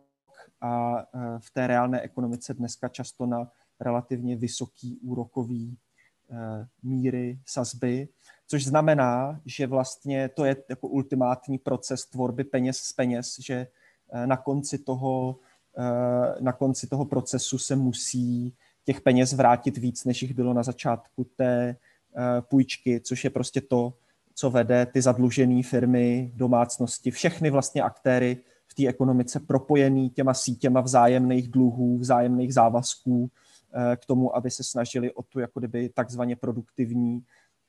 a 0.61 1.04
v 1.38 1.50
té 1.50 1.66
reálné 1.66 2.00
ekonomice 2.00 2.54
dneska 2.54 2.88
často 2.88 3.26
na 3.26 3.52
relativně 3.80 4.37
vysoký 4.37 4.99
úrokový 4.99 5.78
eh, 6.30 6.66
míry 6.83 7.38
sazby, 7.47 8.09
což 8.47 8.64
znamená, 8.64 9.40
že 9.47 9.66
vlastně 9.66 10.28
to 10.28 10.45
je 10.45 10.57
jako 10.69 10.88
ultimátní 10.88 11.59
proces 11.59 12.07
tvorby 12.07 12.45
peněz 12.45 12.78
z 12.78 12.92
peněz, 12.92 13.37
že 13.38 13.66
eh, 14.12 14.26
na 14.26 14.37
konci 14.37 14.78
toho, 14.78 15.38
eh, 15.78 16.42
na 16.42 16.52
konci 16.52 16.87
toho 16.87 17.04
procesu 17.04 17.59
se 17.59 17.76
musí 17.76 18.57
těch 18.85 19.00
peněz 19.00 19.33
vrátit 19.33 19.76
víc, 19.76 20.04
než 20.04 20.23
jich 20.23 20.35
bylo 20.35 20.54
na 20.54 20.62
začátku 20.62 21.25
té 21.25 21.76
půjčky, 22.40 23.00
což 23.00 23.25
je 23.25 23.30
prostě 23.30 23.61
to, 23.61 23.95
co 24.40 24.50
vede 24.50 24.87
ty 24.87 25.02
zadlužené 25.02 25.62
firmy, 25.62 26.32
domácnosti, 26.35 27.11
všechny 27.11 27.50
vlastně 27.50 27.82
aktéry 27.82 28.37
v 28.66 28.75
té 28.75 28.87
ekonomice 28.87 29.40
propojený 29.40 30.11
těma 30.11 30.35
sítěma 30.35 30.80
vzájemných 30.80 31.49
dluhů, 31.49 31.99
vzájemných 31.99 32.54
závazků, 32.54 33.30
Eh, 33.73 33.97
k 33.97 34.06
tomu, 34.06 34.37
aby 34.37 34.50
se 34.50 34.64
snažili 34.64 35.14
o 35.14 35.23
tu 35.23 35.40
jako 35.40 35.61
kdyby 35.61 35.88
takzvaně 35.88 36.37
produktivní 36.37 37.25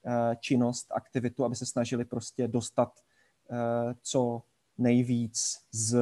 eh, 0.06 0.36
činnost, 0.40 0.88
aktivitu, 0.92 1.46
aby 1.46 1.56
se 1.56 1.66
snažili 1.66 2.06
prostě 2.06 2.48
dostat 2.48 3.00
eh, 3.52 3.96
co 4.02 4.42
nejvíc 4.78 5.58
z 5.72 5.98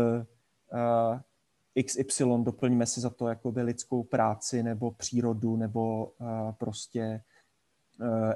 XY, 1.86 2.24
doplňme 2.44 2.86
si 2.86 3.02
za 3.02 3.10
to 3.10 3.28
jakoby 3.28 3.62
lidskou 3.62 4.04
práci 4.04 4.64
nebo 4.64 4.92
přírodu 4.92 5.56
nebo 5.56 6.12
prostě 6.58 7.22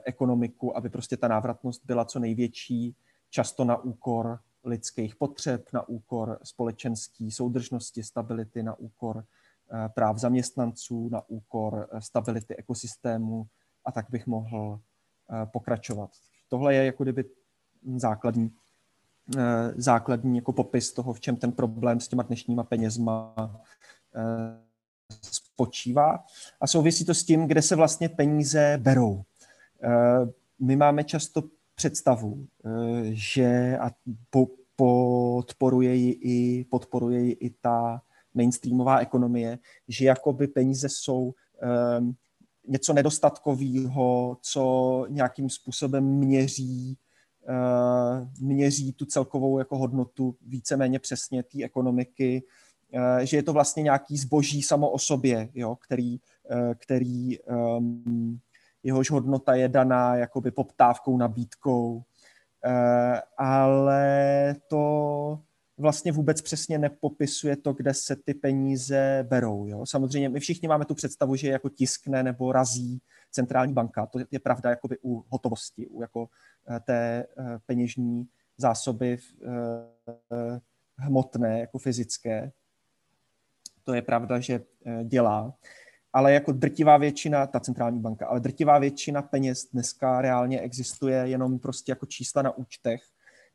ekonomiku, 0.03 0.77
aby 0.77 0.89
prostě 0.89 1.17
ta 1.17 1.27
návratnost 1.27 1.85
byla 1.85 2.05
co 2.05 2.19
největší, 2.19 2.95
často 3.29 3.63
na 3.63 3.77
úkor 3.77 4.39
lidských 4.63 5.15
potřeb, 5.15 5.69
na 5.73 5.89
úkor 5.89 6.39
společenské 6.43 7.29
soudržnosti, 7.31 8.03
stability, 8.03 8.63
na 8.63 8.79
úkor 8.79 9.25
Eh, 9.71 9.89
práv 9.89 10.17
zaměstnanců 10.17 11.09
na 11.09 11.29
úkor 11.29 11.89
eh, 11.91 12.01
stability 12.01 12.55
ekosystému 12.55 13.45
a 13.85 13.91
tak 13.91 14.05
bych 14.09 14.27
mohl 14.27 14.79
eh, 15.31 15.45
pokračovat. 15.45 16.09
Tohle 16.49 16.75
je 16.75 16.85
jako 16.85 17.03
kdyby 17.03 17.25
základní, 17.95 18.51
základní 19.75 20.35
jako 20.35 20.53
popis 20.53 20.93
toho, 20.93 21.13
v 21.13 21.19
čem 21.19 21.35
ten 21.35 21.51
problém 21.51 21.99
s 21.99 22.07
těma 22.07 22.23
dnešníma 22.23 22.63
penězma 22.63 23.35
spočívá. 25.21 26.25
A 26.61 26.67
souvisí 26.67 27.05
to 27.05 27.13
s 27.13 27.23
tím, 27.23 27.47
kde 27.47 27.61
se 27.61 27.75
vlastně 27.75 28.09
peníze 28.09 28.77
berou. 28.81 29.23
My 30.59 30.75
máme 30.75 31.03
často 31.03 31.43
představu, 31.75 32.47
že 33.11 33.77
a 33.77 33.91
podporuje 34.75 35.95
ji 35.95 36.11
i, 36.11 36.63
podporuje 36.63 37.19
ji 37.19 37.31
i 37.31 37.49
ta 37.49 38.01
mainstreamová 38.33 38.99
ekonomie, 38.99 39.59
že 39.87 40.05
jakoby 40.05 40.47
peníze 40.47 40.89
jsou 40.89 41.33
um, 41.99 42.15
něco 42.67 42.93
nedostatkového, 42.93 44.37
co 44.41 45.05
nějakým 45.09 45.49
způsobem 45.49 46.03
měří, 46.03 46.97
uh, 47.49 48.27
měří 48.39 48.93
tu 48.93 49.05
celkovou 49.05 49.59
jako 49.59 49.77
hodnotu 49.77 50.35
víceméně 50.41 50.99
přesně 50.99 51.43
té 51.43 51.63
ekonomiky, 51.63 52.43
uh, 52.93 53.19
že 53.19 53.37
je 53.37 53.43
to 53.43 53.53
vlastně 53.53 53.83
nějaký 53.83 54.17
zboží 54.17 54.61
samo 54.61 54.89
o 54.89 54.99
sobě, 54.99 55.49
jo, 55.53 55.75
který, 55.75 56.19
uh, 56.51 56.73
který 56.73 57.39
um, 57.39 58.39
jehož 58.83 59.11
hodnota 59.11 59.55
je 59.55 59.67
daná 59.67 60.15
jakoby 60.15 60.51
poptávkou, 60.51 61.17
nabídkou, 61.17 62.03
ale 63.37 64.55
to 64.67 65.39
vlastně 65.77 66.11
vůbec 66.11 66.41
přesně 66.41 66.77
nepopisuje 66.77 67.55
to, 67.55 67.73
kde 67.73 67.93
se 67.93 68.15
ty 68.15 68.33
peníze 68.33 69.25
berou. 69.29 69.67
Jo? 69.67 69.85
Samozřejmě 69.85 70.29
my 70.29 70.39
všichni 70.39 70.67
máme 70.67 70.85
tu 70.85 70.95
představu, 70.95 71.35
že 71.35 71.47
jako 71.47 71.69
tiskne 71.69 72.23
nebo 72.23 72.51
razí 72.51 73.01
centrální 73.31 73.73
banka. 73.73 74.05
To 74.05 74.19
je 74.31 74.39
pravda 74.39 74.69
jakoby 74.69 74.97
u 75.03 75.25
hotovosti, 75.29 75.87
u 75.87 76.01
jako 76.01 76.29
eh, 76.69 76.79
té 76.79 77.25
eh, 77.37 77.59
peněžní 77.65 78.27
zásoby 78.57 79.17
eh, 79.45 80.59
hmotné, 80.97 81.59
jako 81.59 81.77
fyzické. 81.77 82.51
To 83.83 83.93
je 83.93 84.01
pravda, 84.01 84.39
že 84.39 84.61
dělá. 85.03 85.53
Ale 86.13 86.33
jako 86.33 86.51
drtivá 86.51 86.97
většina, 86.97 87.47
ta 87.47 87.59
centrální 87.59 87.99
banka, 87.99 88.27
ale 88.27 88.39
drtivá 88.39 88.79
většina 88.79 89.21
peněz 89.21 89.69
dneska 89.73 90.21
reálně 90.21 90.59
existuje 90.59 91.15
jenom 91.15 91.59
prostě 91.59 91.91
jako 91.91 92.05
čísla 92.05 92.41
na 92.41 92.57
účtech 92.57 93.03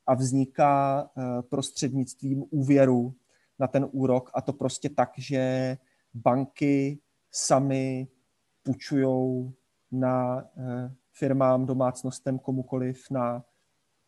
a 0.06 0.14
vzniká 0.14 1.10
eh, 1.16 1.42
prostřednictvím 1.42 2.44
úvěru 2.50 3.14
na 3.58 3.66
ten 3.66 3.88
úrok 3.92 4.30
a 4.34 4.40
to 4.42 4.52
prostě 4.52 4.88
tak, 4.88 5.12
že 5.18 5.76
banky 6.14 6.98
sami 7.32 8.08
půjčují 8.62 9.52
na 9.92 10.44
eh, 10.58 10.94
firmám, 11.12 11.66
domácnostem, 11.66 12.38
komukoliv 12.38 13.10
na 13.10 13.44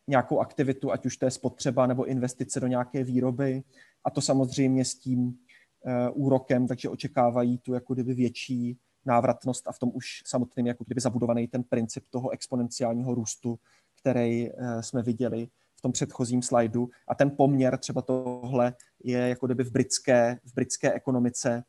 nějakou 0.07 0.39
aktivitu, 0.39 0.91
ať 0.91 1.05
už 1.05 1.17
to 1.17 1.25
je 1.25 1.31
spotřeba 1.31 1.87
nebo 1.87 2.05
investice 2.05 2.59
do 2.59 2.67
nějaké 2.67 3.03
výroby. 3.03 3.63
A 4.03 4.09
to 4.09 4.21
samozřejmě 4.21 4.85
s 4.85 4.95
tím 4.95 5.37
úrokem, 6.13 6.67
takže 6.67 6.89
očekávají 6.89 7.57
tu 7.57 7.73
jako 7.73 7.93
kdyby 7.93 8.13
větší 8.13 8.77
návratnost 9.05 9.67
a 9.67 9.71
v 9.71 9.79
tom 9.79 9.91
už 9.93 10.23
samotným 10.25 10.67
jako 10.67 10.83
kdyby 10.83 11.01
zabudovaný 11.01 11.47
ten 11.47 11.63
princip 11.63 12.05
toho 12.09 12.29
exponenciálního 12.29 13.15
růstu, 13.15 13.59
který 14.01 14.49
jsme 14.81 15.01
viděli 15.01 15.47
v 15.75 15.81
tom 15.81 15.91
předchozím 15.91 16.41
slajdu. 16.41 16.89
A 17.07 17.15
ten 17.15 17.31
poměr 17.37 17.77
třeba 17.77 18.01
tohle 18.01 18.73
je 19.03 19.29
jako 19.29 19.45
kdyby 19.45 19.63
v 19.63 19.71
britské, 19.71 20.39
v 20.45 20.53
britské 20.53 20.93
ekonomice 20.93 21.63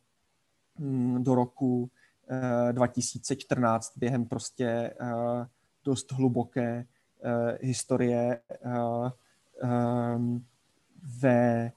mm, 0.78 1.25
do 1.25 1.35
roku 1.35 1.90
2014 2.73 3.88
eh, 3.97 4.00
během 4.00 4.25
prostě 4.25 4.66
eh, 4.66 4.97
dost 5.85 6.12
hluboké 6.12 6.85
eh, 7.25 7.59
historie 7.61 8.40
ve 11.21 11.73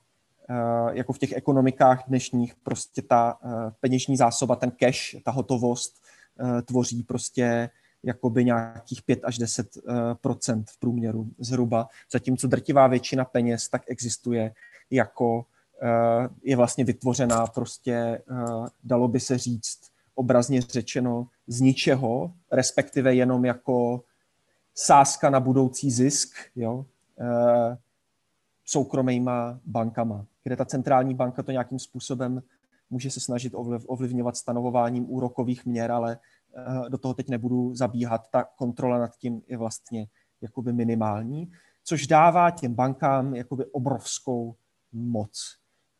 jako 0.91 1.13
v 1.13 1.19
těch 1.19 1.31
ekonomikách 1.31 2.03
dnešních 2.07 2.55
prostě 2.55 3.01
ta 3.01 3.39
peněžní 3.79 4.17
zásoba, 4.17 4.55
ten 4.55 4.71
cash, 4.71 5.15
ta 5.23 5.31
hotovost 5.31 6.01
tvoří 6.65 7.03
prostě 7.03 7.69
jakoby 8.05 8.45
nějakých 8.45 9.01
5 9.01 9.19
až 9.23 9.37
10 9.37 9.77
eh, 9.77 9.91
v 10.65 10.79
průměru 10.79 11.27
zhruba, 11.39 11.87
zatímco 12.11 12.47
drtivá 12.47 12.87
většina 12.87 13.25
peněz 13.25 13.69
tak 13.69 13.83
existuje 13.87 14.53
jako 14.91 15.45
eh, 15.81 16.29
je 16.43 16.55
vlastně 16.55 16.83
vytvořená 16.83 17.47
prostě, 17.47 17.93
eh, 17.93 18.21
dalo 18.83 19.07
by 19.07 19.19
se 19.19 19.37
říct, 19.37 19.79
obrazně 20.15 20.61
řečeno 20.61 21.27
z 21.47 21.61
ničeho, 21.61 22.31
respektive 22.51 23.15
jenom 23.15 23.45
jako 23.45 24.03
sázka 24.75 25.29
na 25.29 25.39
budoucí 25.39 25.91
zisk, 25.91 26.35
jo, 26.55 26.85
soukromýma 28.65 29.59
bankama, 29.65 30.25
kde 30.45 30.55
ta 30.55 30.65
centrální 30.65 31.15
banka 31.15 31.43
to 31.43 31.51
nějakým 31.51 31.79
způsobem 31.79 32.41
může 32.89 33.11
se 33.11 33.19
snažit 33.19 33.53
ovlivňovat 33.87 34.37
stanovováním 34.37 35.11
úrokových 35.11 35.65
měr, 35.65 35.91
ale 35.91 36.19
Eh, 36.57 36.89
do 36.89 36.97
toho 36.97 37.13
teď 37.13 37.29
nebudu 37.29 37.75
zabíhat, 37.75 38.29
ta 38.31 38.43
kontrola 38.43 38.99
nad 38.99 39.17
tím 39.17 39.41
je 39.47 39.57
vlastně 39.57 40.07
jakoby 40.41 40.73
minimální, 40.73 41.51
což 41.83 42.07
dává 42.07 42.51
těm 42.51 42.73
bankám 42.73 43.35
jakoby 43.35 43.65
obrovskou 43.65 44.55
moc. 44.91 45.57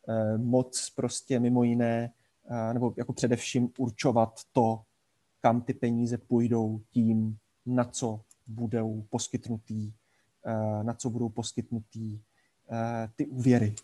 Eh, 0.08 0.38
moc 0.38 0.90
prostě 0.90 1.40
mimo 1.40 1.62
jiné, 1.62 2.10
eh, 2.50 2.74
nebo 2.74 2.94
jako 2.96 3.12
především 3.12 3.70
určovat 3.78 4.40
to, 4.52 4.82
kam 5.40 5.62
ty 5.62 5.74
peníze 5.74 6.18
půjdou 6.18 6.80
tím, 6.90 7.38
na 7.66 7.84
co 7.84 8.20
budou 8.46 9.04
poskytnutý, 9.10 9.92
na 10.82 10.94
co 10.94 11.10
budou 11.10 11.28
poskytnutý 11.28 12.20
ty 13.16 13.26
úvěry. 13.26 13.74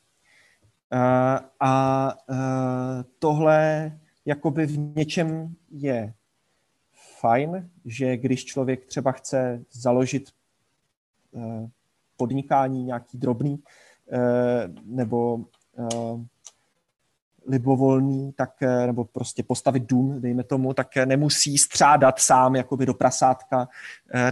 A 1.60 2.14
tohle 3.18 3.92
jakoby 4.26 4.66
v 4.66 4.78
něčem 4.96 5.54
je 5.70 6.14
fajn, 7.20 7.70
že 7.84 8.16
když 8.16 8.44
člověk 8.44 8.86
třeba 8.86 9.12
chce 9.12 9.64
založit 9.72 10.30
eh, 11.36 11.68
podnikání 12.16 12.84
nějaký 12.84 13.18
drobný 13.18 13.62
eh, 14.12 14.68
nebo 14.84 15.44
eh, 15.78 16.24
libovolný, 17.46 18.32
tak, 18.32 18.60
nebo 18.86 19.04
prostě 19.04 19.42
postavit 19.42 19.82
dům, 19.82 20.20
dejme 20.20 20.44
tomu, 20.44 20.74
tak 20.74 20.96
nemusí 20.96 21.58
střádat 21.58 22.18
sám 22.18 22.56
jakoby 22.56 22.86
do 22.86 22.94
prasátka 22.94 23.68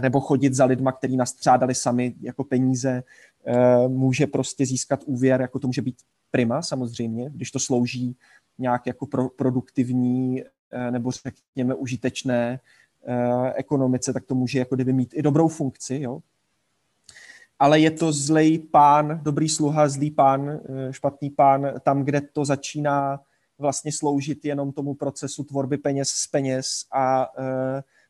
nebo 0.01 0.19
chodit 0.19 0.53
za 0.53 0.65
lidma, 0.65 0.91
který 0.91 1.17
nastřádali 1.17 1.75
sami 1.75 2.15
jako 2.21 2.43
peníze. 2.43 3.03
Může 3.87 4.27
prostě 4.27 4.65
získat 4.65 5.03
úvěr, 5.05 5.41
jako 5.41 5.59
to 5.59 5.67
může 5.67 5.81
být 5.81 5.97
prima 6.31 6.61
samozřejmě, 6.61 7.29
když 7.29 7.51
to 7.51 7.59
slouží 7.59 8.17
nějak 8.57 8.87
jako 8.87 9.05
pro, 9.05 9.29
produktivní 9.29 10.43
nebo 10.91 11.11
řekněme 11.11 11.75
užitečné 11.75 12.59
Eh, 13.03 13.53
ekonomice, 13.53 14.13
tak 14.13 14.25
to 14.25 14.35
může 14.35 14.59
jako 14.59 14.75
kdyby 14.75 14.93
mít 14.93 15.13
i 15.13 15.21
dobrou 15.21 15.47
funkci, 15.47 15.99
jo. 16.01 16.19
Ale 17.59 17.79
je 17.79 17.91
to 17.91 18.11
zlej 18.11 18.59
pán, 18.59 19.19
dobrý 19.23 19.49
sluha, 19.49 19.89
zlý 19.89 20.11
pán, 20.11 20.49
eh, 20.49 20.93
špatný 20.93 21.29
pán, 21.29 21.73
tam, 21.83 22.03
kde 22.03 22.21
to 22.21 22.45
začíná 22.45 23.19
vlastně 23.57 23.91
sloužit 23.91 24.45
jenom 24.45 24.71
tomu 24.71 24.93
procesu 24.93 25.43
tvorby 25.43 25.77
peněz 25.77 26.09
z 26.09 26.27
peněz 26.27 26.85
a 26.93 27.27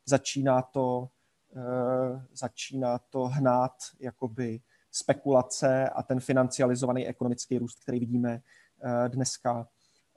začíná 0.05 0.61
to 0.61 1.09
začíná 2.33 2.99
to 3.09 3.23
hnát 3.23 3.71
jakoby 3.99 4.59
spekulace 4.91 5.89
a 5.89 6.03
ten 6.03 6.19
financializovaný 6.19 7.07
ekonomický 7.07 7.57
růst, 7.57 7.79
který 7.83 7.99
vidíme 7.99 8.41
uh, 8.83 9.09
dneska, 9.09 9.67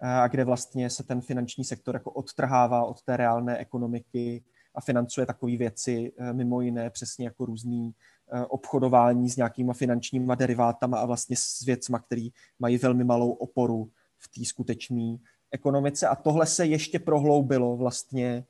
a 0.01 0.29
kde 0.29 0.45
vlastně 0.45 0.91
se 0.91 1.05
ten 1.05 1.21
finanční 1.21 1.65
sektor 1.65 1.95
jako 1.95 2.11
odtrhává 2.11 2.85
od 2.85 3.03
té 3.03 3.17
reálné 3.17 3.59
ekonomiky 3.59 4.45
a 4.75 4.81
financuje 4.81 5.27
takové 5.27 5.57
věci, 5.57 6.13
eh, 6.19 6.33
mimo 6.33 6.61
jiné 6.61 6.91
přesně 6.91 7.25
jako 7.25 7.47
různý 7.47 7.95
eh, 8.33 8.45
obchodování 8.47 9.31
s 9.31 9.37
nějakýma 9.37 9.73
finančníma 9.73 10.35
derivátama 10.35 10.99
a 10.99 11.07
vlastně 11.07 11.37
s 11.37 11.61
věcma, 11.61 11.99
které 11.99 12.29
mají 12.59 12.79
velmi 12.79 13.05
malou 13.05 13.31
oporu 13.31 13.91
v 14.19 14.29
té 14.29 14.45
skutečné 14.45 15.17
ekonomice. 15.51 16.09
A 16.09 16.15
tohle 16.15 16.47
se 16.47 16.67
ještě 16.67 16.99
prohloubilo 16.99 17.77
vlastně 17.77 18.27
eh, 18.27 18.45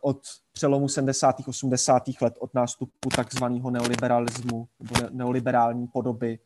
od 0.00 0.20
přelomu 0.52 0.88
70. 0.88 1.36
80. 1.48 2.02
let, 2.22 2.34
od 2.38 2.54
nástupu 2.54 3.08
takzvaného 3.16 3.70
neoliberalismu 3.70 4.68
neoliberální 5.10 5.86
podoby 5.86 6.38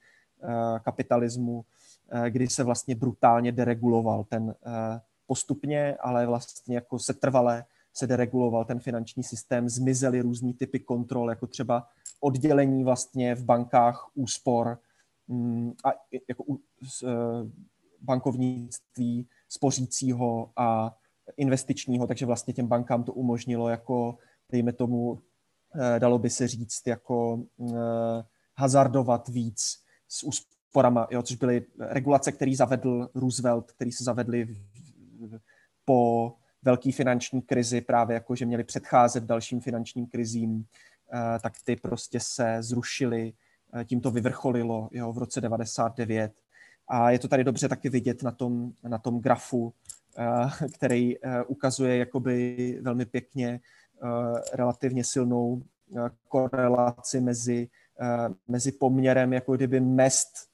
kapitalismu, 0.84 1.64
kdy 2.28 2.48
se 2.48 2.64
vlastně 2.64 2.94
brutálně 2.94 3.52
dereguloval 3.52 4.24
ten 4.24 4.54
postupně, 5.26 5.96
ale 6.00 6.26
vlastně 6.26 6.74
jako 6.74 6.98
se 6.98 7.14
trvale 7.14 7.64
se 7.94 8.06
dereguloval 8.06 8.64
ten 8.64 8.80
finanční 8.80 9.22
systém, 9.22 9.68
zmizely 9.68 10.20
různý 10.20 10.54
typy 10.54 10.80
kontrol, 10.80 11.30
jako 11.30 11.46
třeba 11.46 11.86
oddělení 12.20 12.84
vlastně 12.84 13.34
v 13.34 13.44
bankách 13.44 14.10
úspor 14.14 14.78
mm, 15.28 15.72
a 15.84 15.88
jako 16.28 16.44
bankovnictví 18.00 19.28
spořícího 19.48 20.50
a 20.56 20.96
investičního, 21.36 22.06
takže 22.06 22.26
vlastně 22.26 22.54
těm 22.54 22.66
bankám 22.66 23.04
to 23.04 23.12
umožnilo 23.12 23.68
jako, 23.68 24.18
dejme 24.52 24.72
tomu, 24.72 25.22
e, 25.96 26.00
dalo 26.00 26.18
by 26.18 26.30
se 26.30 26.48
říct, 26.48 26.86
jako 26.86 27.42
e, 27.60 27.74
hazardovat 28.56 29.28
víc 29.28 29.84
s 30.08 30.22
úsporama, 30.22 31.06
jo, 31.10 31.22
což 31.22 31.36
byly 31.36 31.66
regulace, 31.78 32.32
které 32.32 32.56
zavedl 32.56 33.08
Roosevelt, 33.14 33.72
který 33.72 33.92
se 33.92 34.04
zavedly 34.04 34.56
po 35.84 36.32
velký 36.62 36.92
finanční 36.92 37.42
krizi, 37.42 37.80
právě 37.80 38.14
jako, 38.14 38.36
že 38.36 38.46
měli 38.46 38.64
předcházet 38.64 39.24
dalším 39.24 39.60
finančním 39.60 40.06
krizím, 40.06 40.64
eh, 41.14 41.38
tak 41.38 41.52
ty 41.64 41.76
prostě 41.76 42.20
se 42.20 42.56
zrušily, 42.60 43.32
eh, 43.74 43.84
tím 43.84 44.00
to 44.00 44.10
vyvrcholilo 44.10 44.88
jo, 44.92 45.12
v 45.12 45.18
roce 45.18 45.40
99 45.40 46.32
A 46.88 47.10
je 47.10 47.18
to 47.18 47.28
tady 47.28 47.44
dobře 47.44 47.68
taky 47.68 47.88
vidět 47.88 48.22
na 48.22 48.30
tom, 48.30 48.72
na 48.82 48.98
tom 48.98 49.20
grafu, 49.20 49.74
který 50.74 51.14
ukazuje 51.46 51.96
jakoby 51.96 52.78
velmi 52.82 53.06
pěkně 53.06 53.60
relativně 54.52 55.04
silnou 55.04 55.62
korelaci 56.28 57.20
mezi, 57.20 57.68
mezi 58.48 58.72
poměrem 58.72 59.32
jako 59.32 59.56
kdyby 59.56 59.80
mest 59.80 60.50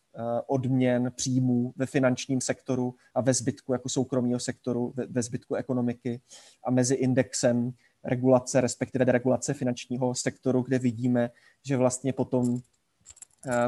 odměn, 0.47 1.12
příjmů 1.16 1.73
ve 1.77 1.87
finančním 1.87 2.40
sektoru 2.40 2.95
a 3.14 3.21
ve 3.21 3.35
zbytku 3.35 3.73
jako 3.73 3.88
soukromého 3.88 4.40
sektoru, 4.40 4.92
ve, 4.97 5.07
ve 5.07 5.23
zbytku 5.23 5.55
ekonomiky 5.55 6.21
a 6.64 6.71
mezi 6.71 6.95
indexem 6.95 7.73
regulace, 8.05 8.61
respektive 8.61 9.05
deregulace 9.05 9.55
finančního 9.55 10.14
sektoru, 10.14 10.62
kde 10.62 10.79
vidíme, 10.79 11.31
že 11.64 11.77
vlastně 11.77 12.12
potom, 12.12 12.59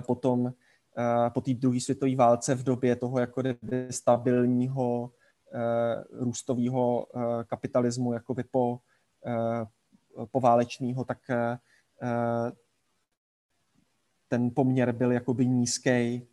potom 0.06 0.52
po 1.34 1.40
té 1.40 1.54
druhé 1.54 1.80
světové 1.80 2.16
válce 2.16 2.54
v 2.54 2.62
době 2.62 2.96
toho 2.96 3.18
jako 3.18 3.42
stabilního 3.90 5.10
růstového 6.10 7.06
kapitalismu 7.46 8.12
jakoby 8.12 8.44
po, 8.44 8.80
po 10.30 10.40
válečného, 10.40 11.04
tak 11.04 11.18
ten 14.28 14.50
poměr 14.54 14.92
byl 14.92 15.12
jakoby 15.12 15.46
nízký 15.46 16.26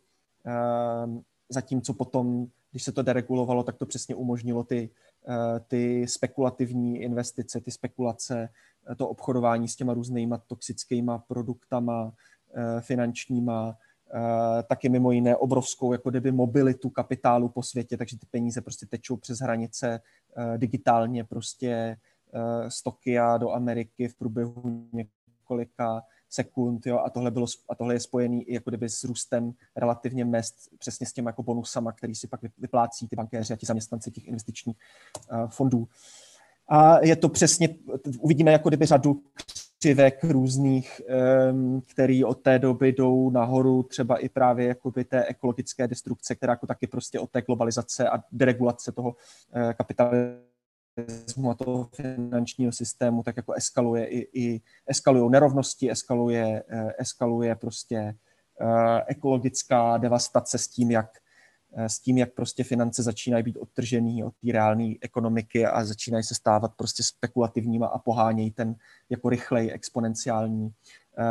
zatímco 1.48 1.94
potom, 1.94 2.46
když 2.70 2.82
se 2.82 2.92
to 2.92 3.02
deregulovalo, 3.02 3.62
tak 3.62 3.76
to 3.76 3.86
přesně 3.86 4.14
umožnilo 4.14 4.64
ty, 4.64 4.90
eh, 5.28 5.60
ty 5.60 6.06
spekulativní 6.08 7.02
investice, 7.02 7.60
ty 7.60 7.70
spekulace, 7.70 8.48
eh, 8.90 8.94
to 8.94 9.08
obchodování 9.08 9.68
s 9.68 9.76
těma 9.76 9.94
různýma 9.94 10.38
toxickýma 10.38 11.18
produktama, 11.18 12.12
eh, 12.54 12.80
finančníma, 12.80 13.76
taky 14.68 14.88
mimo 14.88 15.10
jiné 15.10 15.36
obrovskou 15.36 15.92
jako 15.92 16.10
kdyby 16.10 16.32
mobilitu 16.32 16.90
kapitálu 16.90 17.48
po 17.48 17.62
světě, 17.62 17.96
takže 17.96 18.18
ty 18.18 18.26
peníze 18.30 18.60
prostě 18.60 18.86
tečou 18.86 19.16
přes 19.16 19.38
hranice 19.38 20.00
digitálně 20.56 21.24
prostě 21.24 21.96
z 22.68 22.82
Tokia 22.82 23.36
do 23.36 23.50
Ameriky 23.50 24.08
v 24.08 24.14
průběhu 24.14 24.88
několika 24.92 26.02
sekund, 26.30 26.86
jo, 26.86 26.98
a 26.98 27.10
tohle, 27.10 27.30
bylo, 27.30 27.46
a 27.68 27.74
tohle 27.74 27.94
je 27.94 28.00
spojený 28.00 28.42
i 28.42 28.54
jako 28.54 28.70
kdyby 28.70 28.88
s 28.88 29.04
růstem 29.04 29.52
relativně 29.76 30.24
mest, 30.24 30.54
přesně 30.78 31.06
s 31.06 31.12
těmi 31.12 31.28
jako 31.28 31.42
bonusama, 31.42 31.92
který 31.92 32.14
si 32.14 32.28
pak 32.28 32.40
vyplácí 32.58 33.08
ty 33.08 33.16
bankéři 33.16 33.52
a 33.52 33.56
ti 33.56 33.66
zaměstnanci 33.66 34.10
těch 34.10 34.28
investičních 34.28 34.76
fondů. 35.48 35.88
A 36.68 37.04
je 37.04 37.16
to 37.16 37.28
přesně, 37.28 37.68
uvidíme 38.20 38.52
jako 38.52 38.68
kdyby 38.68 38.86
řadu 38.86 39.22
křivek 39.86 40.24
různých, 40.24 41.00
který 41.86 42.24
od 42.24 42.34
té 42.34 42.58
doby 42.58 42.92
jdou 42.92 43.30
nahoru, 43.30 43.82
třeba 43.82 44.16
i 44.16 44.28
právě 44.28 44.66
jakoby 44.66 45.04
té 45.04 45.24
ekologické 45.24 45.88
destrukce, 45.88 46.34
která 46.34 46.52
jako 46.52 46.66
taky 46.66 46.86
prostě 46.86 47.20
od 47.20 47.30
té 47.30 47.42
globalizace 47.42 48.08
a 48.08 48.22
deregulace 48.32 48.92
toho 48.92 49.08
uh, 49.08 49.72
kapitalismu 49.72 51.50
a 51.50 51.54
toho 51.54 51.88
finančního 51.94 52.72
systému, 52.72 53.22
tak 53.22 53.36
jako 53.36 53.52
eskaluje 53.52 54.06
i, 54.06 54.40
i 54.40 54.60
eskalují 54.86 55.30
nerovnosti, 55.30 55.90
eskaluje, 55.90 56.62
eh, 56.68 56.92
eskaluje 56.98 57.54
prostě 57.54 57.96
eh, 58.60 59.02
ekologická 59.06 59.96
devastace 59.96 60.58
s 60.58 60.68
tím, 60.68 60.90
jak 60.90 61.06
eh, 61.16 61.25
s 61.76 61.98
tím, 61.98 62.18
jak 62.18 62.32
prostě 62.32 62.64
finance 62.64 63.02
začínají 63.02 63.44
být 63.44 63.56
odtržený 63.56 64.24
od 64.24 64.34
té 64.44 64.52
reálné 64.52 64.94
ekonomiky 65.00 65.66
a 65.66 65.84
začínají 65.84 66.24
se 66.24 66.34
stávat 66.34 66.72
prostě 66.76 67.02
spekulativníma 67.02 67.86
a 67.86 67.98
pohánějí 67.98 68.50
ten 68.50 68.74
jako 69.10 69.28
rychlej 69.28 69.70
exponenciální 69.74 70.72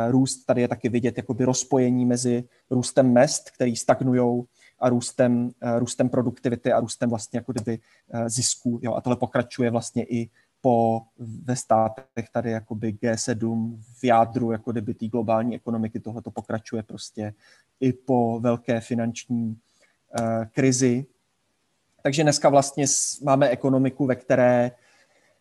růst. 0.08 0.44
Tady 0.44 0.60
je 0.60 0.68
taky 0.68 0.88
vidět 0.88 1.16
jakoby 1.16 1.44
rozpojení 1.44 2.06
mezi 2.06 2.44
růstem 2.70 3.12
mest, 3.12 3.50
který 3.50 3.76
stagnují 3.76 4.44
a 4.78 4.88
růstem, 4.88 5.50
eh, 5.62 5.78
růstem 5.78 6.08
produktivity 6.08 6.72
a 6.72 6.80
růstem 6.80 7.10
vlastně 7.10 7.38
jako 7.38 7.52
kdyby 7.52 7.78
eh, 8.10 8.30
zisku. 8.30 8.80
Jo? 8.82 8.94
A 8.94 9.00
tohle 9.00 9.16
pokračuje 9.16 9.70
vlastně 9.70 10.04
i 10.04 10.30
po 10.60 11.02
ve 11.44 11.56
státech 11.56 12.30
tady 12.32 12.50
jakoby 12.50 12.92
G7 12.92 13.78
v 14.00 14.04
jádru 14.04 14.52
jako 14.52 14.72
kdyby 14.72 14.94
té 14.94 15.06
globální 15.06 15.54
ekonomiky 15.54 16.00
tohle 16.00 16.22
to 16.22 16.30
pokračuje 16.30 16.82
prostě 16.82 17.34
i 17.80 17.92
po 17.92 18.40
velké 18.40 18.80
finanční 18.80 19.56
krizi. 20.52 21.06
Takže 22.02 22.22
dneska 22.22 22.48
vlastně 22.48 22.84
máme 23.22 23.48
ekonomiku, 23.48 24.06
ve 24.06 24.16
které 24.16 24.70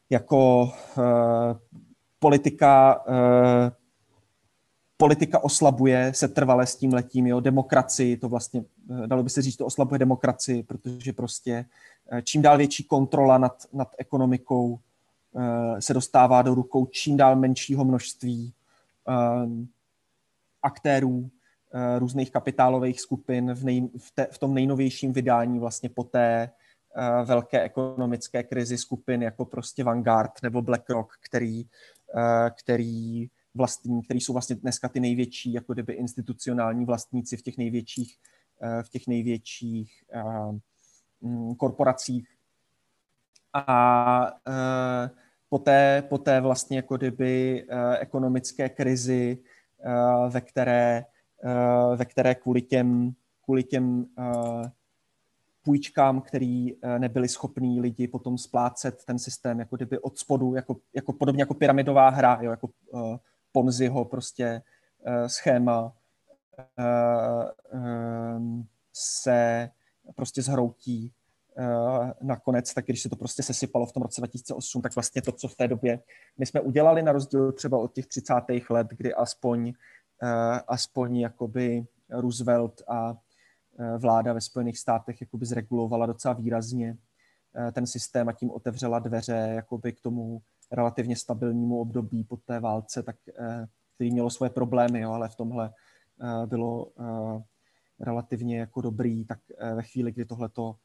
jako 0.09 0.63
uh, 0.63 1.03
politika 2.19 3.05
uh, 3.07 3.69
politika 4.97 5.43
oslabuje 5.43 6.11
se 6.13 6.27
trvale 6.27 6.67
s 6.67 6.75
tím 6.75 6.93
letím, 6.93 7.27
jo, 7.27 7.39
demokracii, 7.39 8.17
to 8.17 8.29
vlastně, 8.29 8.63
eh, 9.03 9.07
dalo 9.07 9.23
by 9.23 9.29
se 9.29 9.41
říct, 9.41 9.57
to 9.57 9.65
oslabuje 9.65 9.99
demokracii, 9.99 10.63
protože 10.63 11.13
prostě 11.13 11.65
eh, 12.11 12.21
čím 12.21 12.41
dál 12.41 12.57
větší 12.57 12.83
kontrola 12.83 13.37
nad, 13.37 13.65
nad 13.73 13.95
ekonomikou 13.97 14.79
eh, 15.35 15.81
se 15.81 15.93
dostává 15.93 16.41
do 16.41 16.55
rukou 16.55 16.85
čím 16.85 17.17
dál 17.17 17.35
menšího 17.35 17.85
množství 17.85 18.53
aktérů, 20.63 21.29
různých 21.99 22.31
kapitálových 22.31 23.01
skupin 23.01 23.53
v, 23.53 23.63
nej, 23.63 23.89
v, 23.97 24.11
te, 24.15 24.27
v 24.31 24.37
tom 24.37 24.53
nejnovějším 24.53 25.13
vydání 25.13 25.59
vlastně 25.59 25.89
po 25.89 26.03
té 26.03 26.49
velké 27.25 27.61
ekonomické 27.61 28.43
krizi 28.43 28.77
skupin 28.77 29.23
jako 29.23 29.45
prostě 29.45 29.83
Vanguard 29.83 30.31
nebo 30.43 30.61
BlackRock, 30.61 31.13
který, 31.21 31.63
který 32.57 33.29
vlastní, 33.55 34.03
který 34.03 34.21
jsou 34.21 34.33
vlastně 34.33 34.55
dneska 34.55 34.89
ty 34.89 34.99
největší, 34.99 35.53
jako 35.53 35.73
kdyby 35.73 35.93
institucionální 35.93 36.85
vlastníci 36.85 37.37
v 37.37 37.41
těch 37.41 37.57
největších, 37.57 38.17
eh, 38.61 38.83
v 38.83 38.89
těch 38.89 39.07
největších 39.07 40.03
eh, 40.13 40.23
mm, 41.21 41.55
korporacích. 41.55 42.27
A 43.53 44.31
eh, 44.47 45.09
poté, 45.49 46.01
poté 46.01 46.41
vlastně 46.41 46.77
jako 46.77 46.97
kdyby 46.97 47.65
ekonomické 47.99 48.69
krizi, 48.69 49.37
ve 50.29 50.41
které, 50.41 51.05
ve 51.95 52.05
které 52.05 52.35
kvůli 52.35 52.61
těm, 52.61 53.13
kvůli 53.43 53.63
těm 53.63 54.05
půjčkám, 55.63 56.21
který 56.21 56.75
nebyli 56.97 57.27
schopní 57.27 57.81
lidi 57.81 58.07
potom 58.07 58.37
splácet 58.37 59.05
ten 59.05 59.19
systém 59.19 59.59
jako 59.59 59.75
kdyby 59.75 59.99
od 59.99 60.17
spodu, 60.17 60.55
jako, 60.55 60.77
jako 60.93 61.13
podobně 61.13 61.41
jako 61.41 61.53
pyramidová 61.53 62.09
hra, 62.09 62.39
jo, 62.41 62.51
jako 62.51 62.69
Ponziho 63.55 64.05
prostě 64.05 64.61
uh, 65.07 65.27
schéma 65.27 65.93
uh, 66.79 67.79
um, 68.37 68.67
se 68.93 69.69
prostě 70.15 70.41
zhroutí 70.41 71.13
uh, 71.57 72.09
nakonec, 72.21 72.73
tak 72.73 72.85
když 72.85 73.01
se 73.01 73.09
to 73.09 73.15
prostě 73.15 73.43
sesypalo 73.43 73.85
v 73.85 73.91
tom 73.91 74.03
roce 74.03 74.21
2008, 74.21 74.81
tak 74.81 74.95
vlastně 74.95 75.21
to, 75.21 75.31
co 75.31 75.47
v 75.47 75.55
té 75.55 75.67
době 75.67 75.99
my 76.37 76.45
jsme 76.45 76.61
udělali, 76.61 77.03
na 77.03 77.11
rozdíl 77.11 77.51
třeba 77.51 77.77
od 77.77 77.93
těch 77.93 78.07
30. 78.07 78.33
let, 78.69 78.87
kdy 78.87 79.13
aspoň, 79.13 79.67
uh, 79.67 79.73
aspoň 80.67 81.15
jakoby 81.15 81.85
Roosevelt 82.09 82.81
a 82.87 83.11
uh, 83.11 83.17
vláda 83.97 84.33
ve 84.33 84.41
Spojených 84.41 84.77
státech 84.77 85.21
jakoby 85.21 85.45
zregulovala 85.45 86.05
docela 86.05 86.33
výrazně 86.33 86.97
ten 87.71 87.87
systém 87.87 88.29
a 88.29 88.33
tím 88.33 88.51
otevřela 88.51 88.99
dveře 88.99 89.51
jakoby 89.55 89.93
k 89.93 90.01
tomu 90.01 90.41
relativně 90.71 91.15
stabilnímu 91.15 91.79
období 91.79 92.23
po 92.23 92.37
té 92.37 92.59
válce, 92.59 93.03
tak, 93.03 93.15
eh, 93.39 93.65
který 93.95 94.11
mělo 94.11 94.29
svoje 94.29 94.49
problémy, 94.49 94.99
jo, 94.99 95.11
ale 95.11 95.29
v 95.29 95.35
tomhle 95.35 95.73
eh, 96.21 96.47
bylo 96.47 96.91
eh, 96.99 97.43
relativně 97.99 98.59
jako 98.59 98.81
dobrý, 98.81 99.25
tak 99.25 99.39
ve 99.75 99.83
chvíli, 99.83 100.11
kdy 100.11 100.25
tohleto 100.25 100.75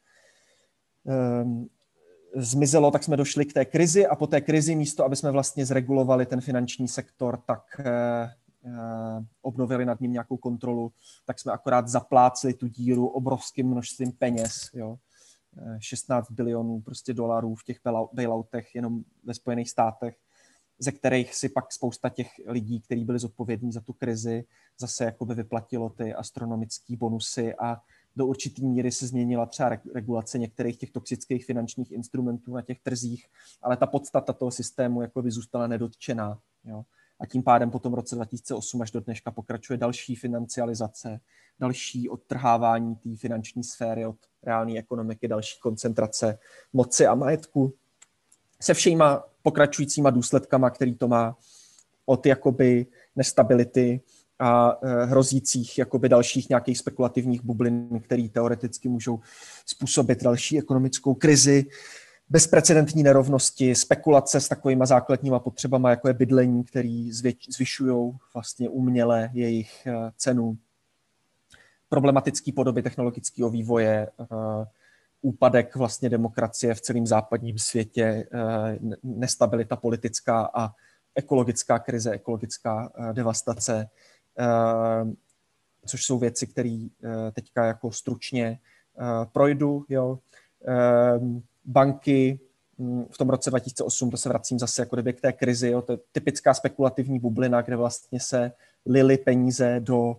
zmizelo, 2.35 2.91
tak 2.91 3.03
jsme 3.03 3.17
došli 3.17 3.45
k 3.45 3.53
té 3.53 3.65
krizi 3.65 4.07
a 4.07 4.15
po 4.15 4.27
té 4.27 4.41
krizi 4.41 4.75
místo, 4.75 5.05
aby 5.05 5.15
jsme 5.15 5.31
vlastně 5.31 5.65
zregulovali 5.65 6.25
ten 6.25 6.41
finanční 6.41 6.87
sektor, 6.87 7.37
tak 7.37 7.81
obnovili 9.41 9.85
nad 9.85 10.01
ním 10.01 10.11
nějakou 10.11 10.37
kontrolu, 10.37 10.91
tak 11.25 11.39
jsme 11.39 11.51
akorát 11.51 11.87
zaplácli 11.87 12.53
tu 12.53 12.67
díru 12.67 13.07
obrovským 13.07 13.67
množstvím 13.67 14.11
peněz. 14.11 14.69
Jo. 14.73 14.97
16 15.79 16.31
bilionů 16.31 16.81
prostě 16.81 17.13
dolarů 17.13 17.55
v 17.55 17.63
těch 17.63 17.79
bailoutech 18.13 18.75
jenom 18.75 19.03
ve 19.23 19.33
Spojených 19.33 19.69
státech, 19.69 20.15
ze 20.79 20.91
kterých 20.91 21.35
si 21.35 21.49
pak 21.49 21.71
spousta 21.71 22.09
těch 22.09 22.27
lidí, 22.45 22.81
kteří 22.81 23.05
byli 23.05 23.19
zodpovědní 23.19 23.71
za 23.71 23.81
tu 23.81 23.93
krizi, 23.93 24.43
zase 24.79 25.05
jakoby 25.05 25.35
vyplatilo 25.35 25.89
ty 25.89 26.13
astronomické 26.13 26.97
bonusy 26.97 27.55
a 27.55 27.81
do 28.15 28.25
určitý 28.25 28.65
míry 28.65 28.91
se 28.91 29.07
změnila 29.07 29.45
třeba 29.45 29.69
regulace 29.93 30.39
některých 30.39 30.77
těch 30.77 30.91
toxických 30.91 31.45
finančních 31.45 31.91
instrumentů 31.91 32.53
na 32.53 32.61
těch 32.61 32.79
trzích, 32.79 33.25
ale 33.61 33.77
ta 33.77 33.87
podstata 33.87 34.33
toho 34.33 34.51
systému 34.51 35.01
jako 35.01 35.21
by 35.21 35.31
zůstala 35.31 35.67
nedotčená. 35.67 36.39
Jo 36.63 36.83
a 37.21 37.25
tím 37.25 37.43
pádem 37.43 37.71
potom 37.71 37.91
v 37.91 37.95
roce 37.95 38.15
2008 38.15 38.81
až 38.81 38.91
do 38.91 38.99
dneška 38.99 39.31
pokračuje 39.31 39.77
další 39.77 40.15
financializace, 40.15 41.19
další 41.59 42.09
odtrhávání 42.09 42.95
té 42.95 43.09
finanční 43.15 43.63
sféry 43.63 44.05
od 44.05 44.15
reálné 44.43 44.79
ekonomiky, 44.79 45.27
další 45.27 45.59
koncentrace 45.59 46.37
moci 46.73 47.07
a 47.07 47.15
majetku 47.15 47.73
se 48.61 48.73
všema 48.73 49.23
pokračujícíma 49.41 50.09
důsledkama, 50.09 50.69
který 50.69 50.95
to 50.95 51.07
má 51.07 51.37
od 52.05 52.25
jakoby 52.25 52.85
nestability 53.15 54.01
a 54.39 54.77
hrozících 55.05 55.77
jakoby 55.77 56.09
dalších 56.09 56.49
nějakých 56.49 56.77
spekulativních 56.77 57.43
bublin, 57.43 57.99
které 58.03 58.29
teoreticky 58.29 58.89
můžou 58.89 59.19
způsobit 59.65 60.23
další 60.23 60.57
ekonomickou 60.57 61.13
krizi, 61.13 61.65
bezprecedentní 62.31 63.03
nerovnosti, 63.03 63.75
spekulace 63.75 64.41
s 64.41 64.47
takovými 64.47 64.85
základníma 64.85 65.39
potřebama, 65.39 65.89
jako 65.89 66.07
je 66.07 66.13
bydlení, 66.13 66.63
který 66.63 67.11
zvyšují 67.49 68.13
vlastně 68.33 68.69
uměle 68.69 69.29
jejich 69.33 69.87
cenu, 70.17 70.57
problematické 71.89 72.51
podoby 72.51 72.81
technologického 72.81 73.49
vývoje, 73.49 74.07
úpadek 75.21 75.75
vlastně 75.75 76.09
demokracie 76.09 76.73
v 76.73 76.81
celém 76.81 77.07
západním 77.07 77.59
světě, 77.59 78.29
nestabilita 79.03 79.75
politická 79.75 80.49
a 80.53 80.69
ekologická 81.15 81.79
krize, 81.79 82.11
ekologická 82.11 82.91
devastace, 83.13 83.89
Eh, 84.39 85.05
což 85.85 86.05
jsou 86.05 86.19
věci, 86.19 86.47
které 86.47 86.87
eh, 87.03 87.31
teďka 87.31 87.65
jako 87.65 87.91
stručně 87.91 88.59
eh, 88.99 89.25
projdu. 89.31 89.85
Jo. 89.89 90.19
Banky 91.65 92.39
hm, 92.79 93.05
v 93.11 93.17
tom 93.17 93.29
roce 93.29 93.49
2008, 93.49 94.11
to 94.11 94.17
se 94.17 94.29
vracím 94.29 94.59
zase 94.59 94.81
jako 94.81 94.97
k 95.03 95.21
té 95.21 95.33
krizi, 95.33 95.69
jo, 95.69 95.81
to 95.81 95.91
je 95.91 95.99
typická 96.11 96.53
spekulativní 96.53 97.19
bublina, 97.19 97.61
kde 97.61 97.75
vlastně 97.75 98.19
se 98.19 98.51
lily 98.85 99.17
peníze 99.17 99.79
do 99.79 100.15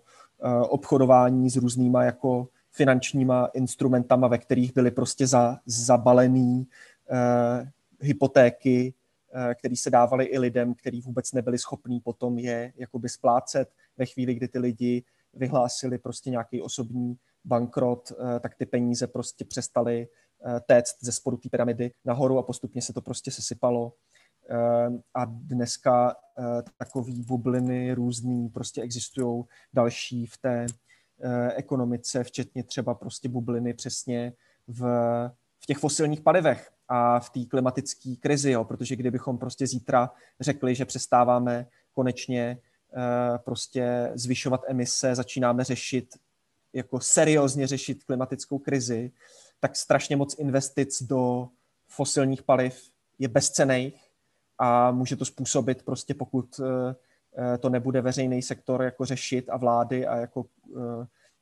obchodování 0.69 1.51
s 1.51 1.57
různýma 1.57 2.05
jako 2.05 2.49
finančníma 2.71 3.47
instrumentama, 3.47 4.29
ve 4.29 4.39
kterých 4.39 4.75
byly 4.75 4.91
prostě 4.91 5.27
za, 5.27 5.59
zabalený 5.67 6.67
uh, 7.11 7.69
hypotéky, 8.01 8.95
uh, 9.35 9.55
které 9.55 9.77
se 9.77 9.91
dávaly 9.91 10.25
i 10.25 10.39
lidem, 10.39 10.75
kteří 10.75 11.01
vůbec 11.01 11.33
nebyli 11.33 11.59
schopní 11.59 12.01
potom 12.01 12.39
je 12.39 12.73
jakoby 12.77 13.09
splácet. 13.09 13.69
Ve 13.97 14.07
chvíli, 14.07 14.35
kdy 14.35 14.49
ty 14.49 14.59
lidi 14.59 15.03
vyhlásili 15.35 15.99
prostě 15.99 16.31
nějaký 16.31 16.63
osobní 16.63 17.17
bankrot, 17.45 18.13
eh, 18.13 18.41
tak 18.41 18.55
ty 18.55 18.67
peníze 18.67 19.07
prostě 19.07 19.45
přestaly 19.45 20.03
eh, 20.03 20.09
téct 20.67 20.97
ze 21.01 21.13
spodu 21.13 21.37
té 21.37 21.49
pyramidy 21.49 21.91
nahoru 22.05 22.39
a 22.39 22.43
postupně 22.43 22.83
se 22.83 22.93
to 22.93 23.01
prostě 23.01 23.31
sesypalo. 23.31 23.93
Eh, 24.51 24.89
a 25.15 25.25
dneska 25.25 26.17
takový 26.77 27.23
bubliny 27.23 27.95
různý 27.95 28.49
prostě 28.49 28.83
existují 28.83 29.45
další 29.73 30.27
v 30.27 30.39
té 30.39 30.67
ekonomice, 31.55 32.25
včetně 32.25 32.65
třeba 32.65 32.95
prostě 32.95 33.29
bubliny 33.29 33.75
přesně 33.75 34.33
v, 34.69 34.81
v 35.61 35.67
těch 35.67 35.79
fosilních 35.79 36.21
palivech 36.21 36.71
a 36.89 37.21
v 37.21 37.31
té 37.31 37.41
klimatické 37.45 38.15
krizi, 38.21 38.51
jo, 38.51 38.65
protože 38.65 38.97
kdybychom 38.97 39.39
prostě 39.39 39.67
zítra 39.67 40.11
řekli, 40.41 40.75
že 40.75 40.85
přestáváme 40.85 41.67
konečně 41.93 42.59
Eh, 42.97 43.39
prostě 43.39 44.11
zvyšovat 44.15 44.61
emise, 44.69 45.15
začínáme 45.15 45.65
řešit, 45.65 46.17
jako 46.73 47.01
seriózně 47.01 47.67
řešit 47.67 48.05
klimatickou 48.05 48.59
krizi, 48.59 49.11
tak 49.63 49.77
strašně 49.77 50.17
moc 50.17 50.39
investic 50.39 51.03
do 51.03 51.49
fosilních 51.89 52.43
paliv 52.43 52.91
je 53.19 53.29
bezcených 53.29 54.05
a 54.59 54.91
může 54.91 55.17
to 55.17 55.25
způsobit 55.25 55.83
prostě, 55.83 56.15
pokud 56.15 56.61
eh, 56.61 56.95
eh, 57.55 57.59
to 57.59 57.69
nebude 57.69 58.01
veřejný 58.01 58.43
sektor 58.43 58.83
jako 58.83 59.05
řešit 59.05 59.51
a 59.51 59.57
vlády 59.57 60.07
a 60.07 60.17
jako 60.17 60.47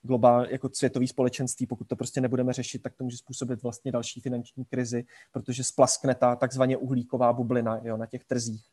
globál, 0.03 0.47
jako 0.51 0.71
světový 0.73 1.09
společenství, 1.09 1.67
pokud 1.67 1.89
to 1.89 1.97
prostě 1.97 2.21
nebudeme 2.21 2.53
řešit, 2.53 2.83
tak 2.83 2.95
to 2.95 3.05
může 3.05 3.17
způsobit 3.17 3.63
vlastně 3.63 3.93
další 3.93 4.21
finanční 4.21 4.65
krizi, 4.65 5.05
protože 5.33 5.65
splaskne 5.65 6.15
ta 6.15 6.37
takzvaně 6.37 6.77
uhlíková 6.77 7.33
bublina 7.33 7.81
jo, 7.83 7.97
na 7.97 8.07
těch 8.07 8.25
trzích, 8.25 8.65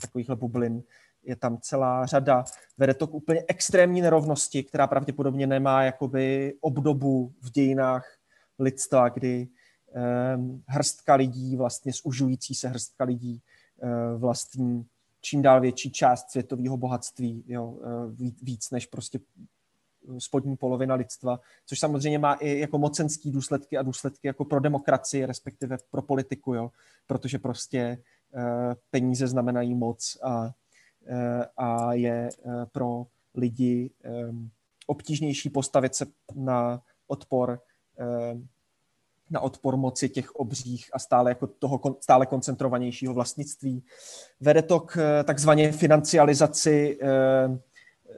takovýchhle 0.00 0.36
bublin. 0.36 0.82
Je 1.22 1.36
tam 1.36 1.58
celá 1.60 2.06
řada, 2.06 2.44
vede 2.78 2.94
to 2.94 3.06
k 3.06 3.14
úplně 3.14 3.44
extrémní 3.48 4.00
nerovnosti, 4.00 4.64
která 4.64 4.86
pravděpodobně 4.86 5.46
nemá 5.46 5.82
jakoby 5.82 6.54
obdobu 6.60 7.32
v 7.40 7.50
dějinách 7.50 8.21
lidstva, 8.58 9.08
kdy 9.08 9.48
um, 10.36 10.62
hrstka 10.66 11.14
lidí, 11.14 11.56
vlastně 11.56 11.92
zužující 11.92 12.54
se 12.54 12.68
hrstka 12.68 13.04
lidí 13.04 13.42
uh, 13.82 14.20
vlastní 14.20 14.86
čím 15.20 15.42
dál 15.42 15.60
větší 15.60 15.90
část 15.90 16.30
světového 16.30 16.76
bohatství, 16.76 17.44
jo, 17.46 17.66
uh, 17.66 18.30
víc 18.42 18.70
než 18.70 18.86
prostě 18.86 19.20
spodní 20.18 20.56
polovina 20.56 20.94
lidstva, 20.94 21.40
což 21.66 21.78
samozřejmě 21.78 22.18
má 22.18 22.34
i 22.34 22.58
jako 22.58 22.78
mocenský 22.78 23.30
důsledky 23.30 23.78
a 23.78 23.82
důsledky 23.82 24.26
jako 24.26 24.44
pro 24.44 24.60
demokracii, 24.60 25.26
respektive 25.26 25.78
pro 25.90 26.02
politiku, 26.02 26.54
jo, 26.54 26.70
protože 27.06 27.38
prostě 27.38 28.02
uh, 28.34 28.42
peníze 28.90 29.26
znamenají 29.26 29.74
moc 29.74 30.18
a 30.22 30.50
Eh, 31.06 31.46
a 31.56 31.92
je 31.92 32.28
eh, 32.28 32.66
pro 32.72 33.06
lidi 33.34 33.90
ehm, 34.04 34.50
obtížnější 34.86 35.50
postavit 35.50 35.94
se 35.94 36.06
na 36.34 36.82
odpor 37.06 37.50
ehm, 37.50 37.58
na 39.30 39.40
odpor 39.40 39.76
moci 39.76 40.08
těch 40.08 40.34
obřích 40.34 40.90
a 40.92 40.98
stále 40.98 41.30
jako 41.30 41.46
toho 41.46 41.80
stále 42.00 42.26
koncentrovanějšího 42.26 43.14
vlastnictví. 43.14 43.84
Vede 44.40 44.62
to 44.62 44.80
k 44.80 44.96
eh, 44.96 45.24
takzvané 45.24 45.72
financializaci 45.72 46.98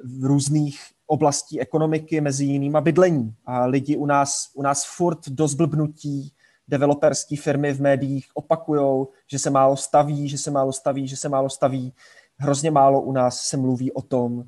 v 0.05 0.25
různých 0.25 0.81
oblastí 1.07 1.61
ekonomiky, 1.61 2.21
mezi 2.21 2.45
jinýma 2.45 2.81
bydlení. 2.81 3.35
A 3.47 3.67
lidi 3.67 3.97
u 3.97 4.07
nás, 4.07 4.51
u 4.55 4.63
nás 4.63 4.85
furt 4.97 5.29
do 5.29 5.49
zblbnutí 5.49 6.33
developerské 6.69 7.37
firmy 7.37 7.73
v 7.73 7.81
médiích 7.81 8.27
opakují, 8.35 9.07
že 9.31 9.39
se 9.39 9.51
málo 9.51 9.77
staví, 9.77 10.29
že 10.29 10.39
se 10.39 10.51
málo 10.51 10.73
staví, 10.73 11.09
že 11.09 11.17
se 11.17 11.29
málo 11.29 11.51
staví 11.51 11.93
hrozně 12.39 12.71
málo 12.71 13.01
u 13.01 13.13
nás 13.13 13.41
se 13.41 13.57
mluví 13.57 13.93
o 13.93 14.03
tom, 14.03 14.45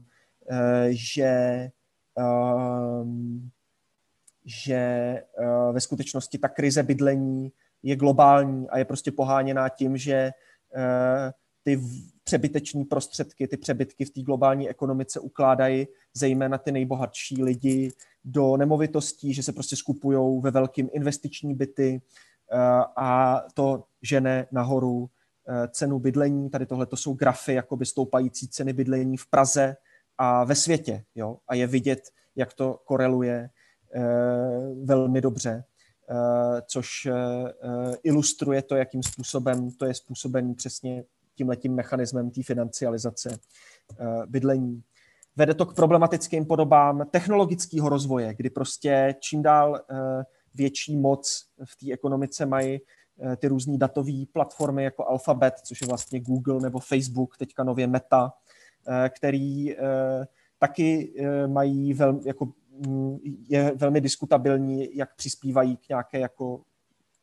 eh, 0.51 0.89
že, 0.91 1.71
ehm, 2.19 3.51
že 4.47 4.75
eh, 4.75 5.23
ve 5.73 5.81
skutečnosti 5.81 6.39
ta 6.39 6.49
krize 6.49 6.83
bydlení 6.83 7.53
je 7.83 7.97
globální 7.97 8.69
a 8.69 8.79
je 8.79 8.85
prostě 8.85 9.13
poháněná 9.13 9.69
tím, 9.69 9.97
že 9.97 10.13
eh, 10.13 11.33
ty 11.63 11.81
přebyteční 12.25 12.85
prostředky, 12.85 13.49
ty 13.49 13.57
přebytky 13.57 14.05
v 14.05 14.11
té 14.11 14.23
globální 14.23 14.69
ekonomice 14.69 15.21
ukládají 15.21 15.87
zejména 16.15 16.59
ty 16.59 16.73
nejbohatší 16.73 17.43
lidi 17.43 17.93
do 18.25 18.57
nemovitostí, 18.57 19.35
že 19.35 19.43
se 19.43 19.53
prostě 19.53 19.77
skupují 19.77 20.41
ve 20.41 20.51
velkým 20.51 20.89
investiční 20.93 21.55
byty 21.55 22.03
a 22.97 23.43
to 23.55 23.85
žene 24.03 24.47
nahoru 24.53 25.11
Eh, 25.49 25.69
cenu 25.69 25.99
bydlení. 25.99 26.51
Tady 26.51 26.67
tohle 26.67 26.87
to 26.87 26.97
jsou 26.97 27.15
grafy 27.15 27.55
jakoby 27.55 27.87
stoupající 27.87 28.49
ceny 28.49 28.73
bydlení 28.73 29.17
v 29.17 29.27
Praze 29.27 29.77
a 30.19 30.45
ve 30.45 30.55
světě. 30.55 31.05
Jo? 31.15 31.39
A 31.49 31.55
je 31.55 31.67
vidět, 31.67 32.11
jak 32.37 32.55
to 32.55 32.81
koreluje 32.85 33.35
eh, 33.45 33.51
velmi 34.85 35.21
dobře, 35.21 35.65
eh, 36.11 36.63
což 36.67 37.09
ilustruje 38.03 38.63
to, 38.63 38.77
jakým 38.77 39.03
způsobem 39.03 39.71
to 39.71 39.87
je 39.87 39.95
způsobený 39.95 40.55
přesně 40.55 41.05
tímhletím 41.35 41.75
mechanismem 41.75 42.31
té 42.31 42.43
financializace 42.43 43.39
bydlení. 44.27 44.83
Vede 45.37 45.55
to 45.55 45.67
k 45.67 45.75
problematickým 45.75 46.47
podobám 46.47 47.07
technologického 47.11 47.89
rozvoje, 47.89 48.35
kdy 48.35 48.51
prostě 48.51 49.15
čím 49.21 49.43
dál 49.43 49.81
větší 50.55 50.97
moc 50.97 51.47
v 51.65 51.77
té 51.77 51.93
ekonomice 51.93 52.47
mají 52.47 52.81
Eh, 53.21 53.37
ty 53.37 53.49
různé 53.49 53.79
datové 53.79 54.13
platformy 54.33 54.85
jako 54.85 55.09
Alphabet, 55.09 55.55
což 55.65 55.81
je 55.81 55.87
vlastně 55.87 56.21
Google 56.21 56.61
nebo 56.61 56.79
Facebook, 56.79 57.37
teďka 57.37 57.65
nově 57.65 57.87
Meta, 57.87 58.33
eh, 58.89 59.09
který 59.09 59.79
eh, 59.79 60.27
taky 60.59 61.15
mají 61.47 61.95
velmi, 61.95 62.21
jako, 62.25 62.53
je 63.49 63.73
velmi 63.77 64.01
diskutabilní, 64.01 64.97
jak 64.97 65.17
přispívají 65.17 65.77
k 65.77 65.89
nějaké, 65.89 66.19
jako, 66.19 66.59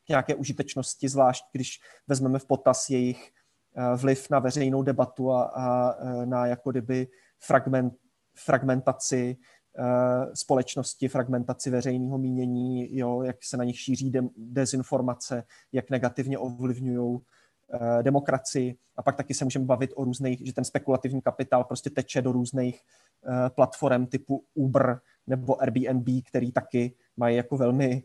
k 0.06 0.10
nějaké 0.10 0.36
užitečnosti, 0.36 1.10
zvlášť 1.10 1.44
když 1.52 1.80
vezmeme 2.08 2.40
v 2.40 2.46
potaz 2.46 2.90
jejich 2.90 3.32
vliv 3.96 4.30
na 4.30 4.40
veřejnou 4.40 4.84
debatu 4.84 5.32
a, 5.32 5.44
a 5.44 5.96
na 6.26 6.46
jako 6.46 6.72
kdyby 6.72 7.08
fragment, 7.40 7.94
fragmentaci 8.36 9.38
Eh, 9.80 10.36
společnosti, 10.36 11.08
fragmentaci 11.08 11.70
veřejného 11.70 12.18
mínění, 12.18 12.98
jo, 12.98 13.22
jak 13.22 13.36
se 13.44 13.58
na 13.58 13.64
nich 13.64 13.80
šíří 13.80 14.10
de- 14.10 14.30
dezinformace, 14.38 15.44
jak 15.72 15.90
negativně 15.90 16.38
ovlivňují 16.38 17.20
eh, 17.20 17.24
demokracii. 18.02 18.76
A 18.96 19.04
pak 19.04 19.16
taky 19.16 19.34
se 19.34 19.44
můžeme 19.46 19.66
bavit 19.66 19.92
o 19.96 20.04
různých, 20.04 20.42
že 20.46 20.54
ten 20.54 20.64
spekulativní 20.64 21.22
kapitál 21.22 21.64
prostě 21.64 21.90
teče 21.90 22.22
do 22.22 22.32
různých 22.32 22.82
eh, 22.82 23.50
platform 23.50 24.06
typu 24.06 24.44
Uber 24.54 25.00
nebo 25.28 25.62
Airbnb, 25.62 26.08
který 26.28 26.52
taky 26.52 26.96
mají 27.18 27.38
jako 27.38 27.58
velmi, 27.58 28.04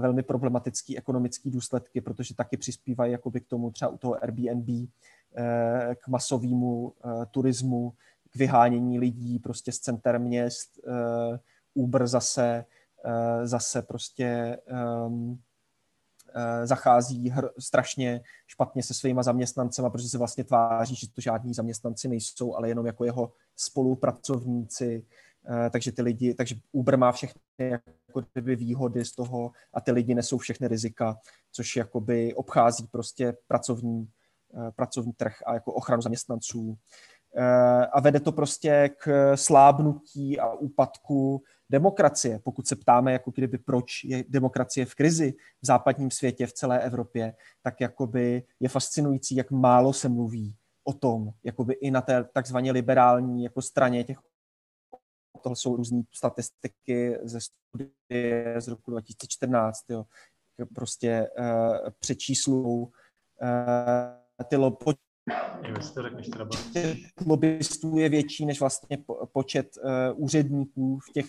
velmi 0.00 0.22
problematický 0.22 0.98
ekonomický 0.98 1.50
důsledky, 1.50 2.00
protože 2.00 2.34
taky 2.34 2.56
přispívají 2.56 3.12
jakoby 3.12 3.40
k 3.40 3.46
tomu 3.46 3.70
třeba 3.70 3.90
u 3.90 3.98
toho 3.98 4.22
Airbnb 4.22 4.68
k 5.94 6.08
masovému 6.08 6.92
turismu, 7.30 7.92
k 8.30 8.36
vyhánění 8.36 8.98
lidí 8.98 9.38
prostě 9.38 9.72
z 9.72 9.78
center 9.78 10.20
měst, 10.20 10.80
Uber 11.74 12.06
zase, 12.06 12.64
zase 13.44 13.82
prostě 13.82 14.58
um, 15.06 15.40
zachází 16.64 17.30
hr, 17.30 17.48
strašně 17.58 18.20
špatně 18.46 18.82
se 18.82 18.94
svýma 18.94 19.22
zaměstnancema, 19.22 19.90
protože 19.90 20.08
se 20.08 20.18
vlastně 20.18 20.44
tváří, 20.44 20.94
že 20.94 21.10
to 21.12 21.20
žádní 21.20 21.54
zaměstnanci 21.54 22.08
nejsou, 22.08 22.54
ale 22.54 22.68
jenom 22.68 22.86
jako 22.86 23.04
jeho 23.04 23.32
spolupracovníci. 23.56 25.06
Takže 25.70 25.92
ty 25.92 26.02
lidi, 26.02 26.34
takže 26.34 26.54
Uber 26.72 26.98
má 26.98 27.12
všechny 27.12 27.40
jako 27.58 28.20
kdyby 28.32 28.56
výhody 28.56 29.04
z 29.04 29.12
toho 29.12 29.50
a 29.74 29.80
ty 29.80 29.92
lidi 29.92 30.14
nesou 30.14 30.38
všechny 30.38 30.68
rizika, 30.68 31.18
což 31.52 31.76
jakoby 31.76 32.34
obchází 32.34 32.86
prostě 32.86 33.36
pracovní, 33.46 34.08
pracovní 34.76 35.12
trh 35.12 35.42
a 35.46 35.54
jako 35.54 35.72
ochranu 35.72 36.02
zaměstnanců. 36.02 36.78
Eh, 37.36 37.86
a 37.86 38.00
vede 38.00 38.20
to 38.20 38.32
prostě 38.32 38.90
k 38.96 39.36
slábnutí 39.36 40.40
a 40.40 40.52
úpadku 40.52 41.42
demokracie. 41.70 42.38
Pokud 42.38 42.66
se 42.66 42.76
ptáme, 42.76 43.12
jako 43.12 43.30
kdyby 43.30 43.58
proč 43.58 44.04
je 44.04 44.24
demokracie 44.28 44.86
v 44.86 44.94
krizi 44.94 45.34
v 45.62 45.66
západním 45.66 46.10
světě, 46.10 46.46
v 46.46 46.52
celé 46.52 46.80
Evropě, 46.80 47.34
tak 47.62 47.80
jakoby 47.80 48.42
je 48.60 48.68
fascinující, 48.68 49.36
jak 49.36 49.50
málo 49.50 49.92
se 49.92 50.08
mluví 50.08 50.54
o 50.84 50.92
tom, 50.92 51.30
jakoby 51.44 51.74
i 51.74 51.90
na 51.90 52.00
té 52.00 52.24
takzvaně 52.24 52.72
liberální 52.72 53.44
jako 53.44 53.62
straně 53.62 54.04
těch 54.04 54.18
tohle 55.42 55.56
jsou 55.56 55.76
různé 55.76 56.02
statistiky 56.14 57.18
ze 57.22 57.38
studie 57.40 58.60
z 58.60 58.68
roku 58.68 58.90
2014, 58.90 59.90
jo. 59.90 60.04
prostě 60.74 61.30
uh, 61.38 61.90
přečíslují 62.00 62.86
uh, 62.86 62.90
ty 64.44 64.56
Lobbystů 67.26 67.98
je 67.98 68.08
větší 68.08 68.46
než 68.46 68.60
vlastně 68.60 68.98
počet 69.32 69.68
uh, 69.76 70.24
úředníků 70.24 70.98
v 70.98 71.12
těch 71.12 71.26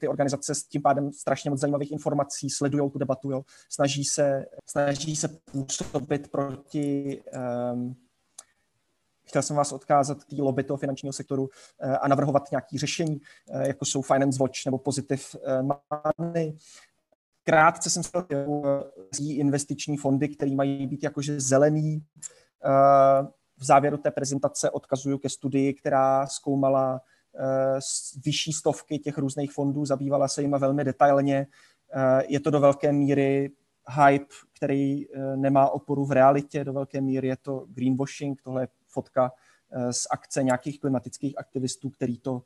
ty 0.00 0.08
organizace 0.08 0.54
s 0.54 0.62
tím 0.62 0.82
pádem 0.82 1.12
strašně 1.12 1.50
moc 1.50 1.60
zajímavých 1.60 1.92
informací, 1.92 2.50
sledují 2.50 2.90
tu 2.90 2.98
debatu, 2.98 3.30
jo. 3.30 3.42
Snaží, 3.68 4.04
se, 4.04 4.46
snaží 4.66 5.16
se 5.16 5.28
působit 5.28 6.30
proti 6.30 7.20
um, 7.72 7.96
chtěl 9.24 9.42
jsem 9.42 9.56
vás 9.56 9.72
odkázat 9.72 10.24
k 10.24 10.32
lobby 10.38 10.64
toho 10.64 10.76
finančního 10.76 11.12
sektoru 11.12 11.42
uh, 11.42 11.96
a 12.00 12.08
navrhovat 12.08 12.50
nějaké 12.50 12.78
řešení, 12.78 13.20
uh, 13.46 13.62
jako 13.62 13.84
jsou 13.84 14.02
Finance 14.02 14.38
Watch 14.42 14.66
nebo 14.66 14.78
Positive 14.78 15.22
Money. 16.18 16.56
Krátce 17.44 17.90
jsem 17.90 18.02
se 18.02 18.10
investiční 19.28 19.96
fondy, 19.96 20.28
které 20.28 20.54
mají 20.54 20.86
být 20.86 21.02
jakože 21.02 21.40
zelený, 21.40 22.04
v 23.58 23.64
závěru 23.64 23.96
té 23.96 24.10
prezentace 24.10 24.70
odkazuju 24.70 25.18
ke 25.18 25.28
studii, 25.28 25.74
která 25.74 26.26
zkoumala 26.26 27.00
eh, 27.34 27.80
vyšší 28.24 28.52
stovky 28.52 28.98
těch 28.98 29.18
různých 29.18 29.52
fondů, 29.52 29.84
zabývala 29.84 30.28
se 30.28 30.42
jima 30.42 30.58
velmi 30.58 30.84
detailně. 30.84 31.46
Eh, 31.94 32.22
je 32.28 32.40
to 32.40 32.50
do 32.50 32.60
velké 32.60 32.92
míry 32.92 33.50
hype, 34.04 34.34
který 34.56 35.12
eh, 35.12 35.36
nemá 35.36 35.70
oporu 35.70 36.04
v 36.04 36.12
realitě, 36.12 36.64
do 36.64 36.72
velké 36.72 37.00
míry 37.00 37.28
je 37.28 37.36
to 37.36 37.66
greenwashing, 37.68 38.42
tohle 38.42 38.62
je 38.62 38.68
fotka 38.88 39.32
z 39.90 40.06
akce 40.10 40.42
nějakých 40.42 40.80
klimatických 40.80 41.38
aktivistů, 41.38 41.90
kteří 41.90 42.18
to 42.18 42.42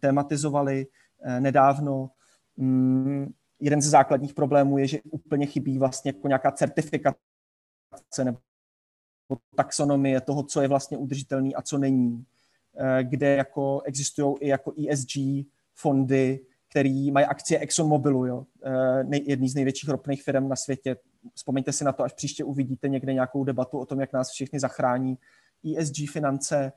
tematizovali 0.00 0.86
nedávno. 1.38 2.10
Mm, 2.56 3.32
jeden 3.60 3.82
ze 3.82 3.90
základních 3.90 4.34
problémů 4.34 4.78
je, 4.78 4.86
že 4.86 4.98
úplně 5.10 5.46
chybí 5.46 5.78
vlastně 5.78 6.08
jako 6.08 6.28
nějaká 6.28 6.50
certifikace 6.50 7.14
nebo 8.24 8.38
taxonomie 9.56 10.20
toho, 10.20 10.42
co 10.42 10.62
je 10.62 10.68
vlastně 10.68 10.96
udržitelný 10.96 11.54
a 11.54 11.62
co 11.62 11.78
není, 11.78 12.24
eh, 12.76 13.04
kde 13.04 13.36
jako 13.36 13.80
existují 13.84 14.36
i 14.40 14.48
jako 14.48 14.72
ESG 14.76 15.46
fondy, 15.74 16.40
který 16.70 17.10
mají 17.10 17.26
akcie 17.26 17.60
ExxonMobilu, 17.60 18.26
jo, 18.26 18.46
eh, 18.64 19.18
jedný 19.22 19.48
z 19.48 19.54
největších 19.54 19.88
ropných 19.88 20.22
firm 20.22 20.48
na 20.48 20.56
světě. 20.56 20.96
Vzpomeňte 21.34 21.72
si 21.72 21.84
na 21.84 21.92
to, 21.92 22.02
až 22.02 22.12
příště 22.12 22.44
uvidíte 22.44 22.88
někde 22.88 23.14
nějakou 23.14 23.44
debatu 23.44 23.78
o 23.78 23.86
tom, 23.86 24.00
jak 24.00 24.12
nás 24.12 24.30
všichni 24.30 24.60
zachrání 24.60 25.18
ESG 25.64 26.06
finance. 26.12 26.72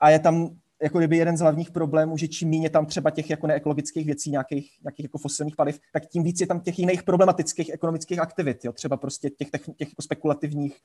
A 0.00 0.10
je 0.10 0.18
tam 0.18 0.56
jako 0.84 0.98
kdyby 0.98 1.16
jeden 1.16 1.36
z 1.36 1.40
hlavních 1.40 1.70
problémů, 1.70 2.16
že 2.16 2.28
čím 2.28 2.50
méně 2.50 2.70
tam 2.70 2.86
třeba 2.86 3.10
těch 3.10 3.30
jako 3.30 3.46
neekologických 3.46 4.06
věcí, 4.06 4.30
nějakých, 4.30 4.78
nějakých 4.82 5.04
jako 5.04 5.18
fosilních 5.18 5.56
paliv, 5.56 5.80
tak 5.92 6.06
tím 6.06 6.22
víc 6.22 6.40
je 6.40 6.46
tam 6.46 6.60
těch 6.60 6.78
jiných 6.78 7.02
problematických 7.02 7.70
ekonomických 7.72 8.18
aktivit, 8.18 8.64
jo? 8.64 8.72
třeba 8.72 8.96
prostě 8.96 9.30
těch, 9.30 9.50
těch, 9.50 9.62
těch 9.76 9.88
jako 9.88 10.02
spekulativních, 10.02 10.78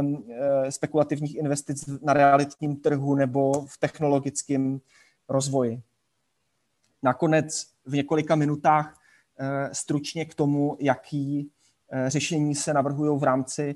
um, 0.00 0.24
spekulativních 0.70 1.34
investic 1.34 1.86
na 2.02 2.12
realitním 2.12 2.76
trhu 2.76 3.14
nebo 3.14 3.66
v 3.66 3.78
technologickém 3.78 4.80
rozvoji. 5.28 5.82
Nakonec 7.02 7.66
v 7.86 7.94
několika 7.94 8.34
minutách 8.34 8.94
uh, 9.40 9.46
stručně 9.72 10.24
k 10.24 10.34
tomu, 10.34 10.76
jaký 10.80 11.50
uh, 11.92 12.08
řešení 12.08 12.54
se 12.54 12.74
navrhují 12.74 13.20
v 13.20 13.22
rámci 13.22 13.74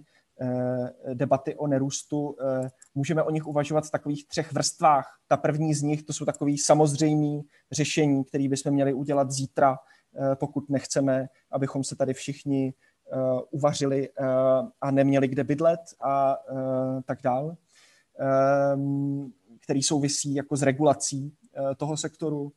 debaty 1.15 1.57
o 1.57 1.67
nerůstu, 1.67 2.37
eh, 2.41 2.69
můžeme 2.95 3.23
o 3.23 3.31
nich 3.31 3.47
uvažovat 3.47 3.87
v 3.87 3.91
takových 3.91 4.29
třech 4.29 4.53
vrstvách. 4.53 5.07
Ta 5.29 5.37
první 5.37 5.75
z 5.75 5.83
nich, 5.83 6.03
to 6.03 6.13
jsou 6.13 6.25
takový 6.25 6.59
samozřejmý 6.59 7.43
řešení, 7.73 8.25
které 8.25 8.49
bychom 8.49 8.73
měli 8.73 8.93
udělat 8.93 9.31
zítra, 9.31 9.77
eh, 9.77 10.37
pokud 10.37 10.71
nechceme, 10.71 11.29
abychom 11.51 11.85
se 11.85 11.97
tady 11.97 12.15
všichni 12.15 12.75
uvařili 13.51 14.09
a 14.81 14.91
neměli 14.91 15.29
kde 15.29 15.45
bydlet 15.45 15.81
a 16.01 16.37
tak 17.05 17.23
dál, 17.23 17.57
který 19.61 19.83
souvisí 19.83 20.35
jako 20.35 20.57
s 20.57 20.63
regulací 20.63 21.35
toho 21.77 21.97
sektoru. 21.97 22.53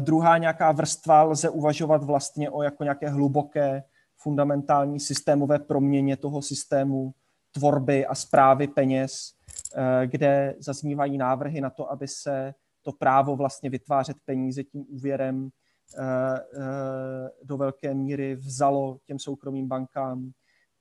Druhá 0.00 0.38
nějaká 0.38 0.72
vrstva 0.72 1.22
lze 1.22 1.48
uvažovat 1.48 2.04
vlastně 2.04 2.50
o 2.50 2.62
jako 2.62 2.82
nějaké 2.84 3.08
hluboké 3.08 3.82
fundamentální 4.16 5.00
systémové 5.00 5.58
proměně 5.58 6.16
toho 6.16 6.42
systému 6.42 7.14
tvorby 7.56 8.06
a 8.06 8.14
zprávy 8.14 8.68
peněz, 8.68 9.32
eh, 9.76 10.06
kde 10.06 10.54
zaznívají 10.58 11.18
návrhy 11.18 11.60
na 11.60 11.70
to, 11.70 11.90
aby 11.90 12.08
se 12.08 12.54
to 12.82 12.92
právo 12.92 13.36
vlastně 13.36 13.70
vytvářet 13.70 14.16
peníze 14.24 14.64
tím 14.64 14.84
úvěrem 14.88 15.48
eh, 15.48 16.02
eh, 16.38 17.30
do 17.44 17.56
velké 17.56 17.94
míry 17.94 18.34
vzalo 18.34 18.98
těm 19.04 19.18
soukromým 19.18 19.68
bankám 19.68 20.30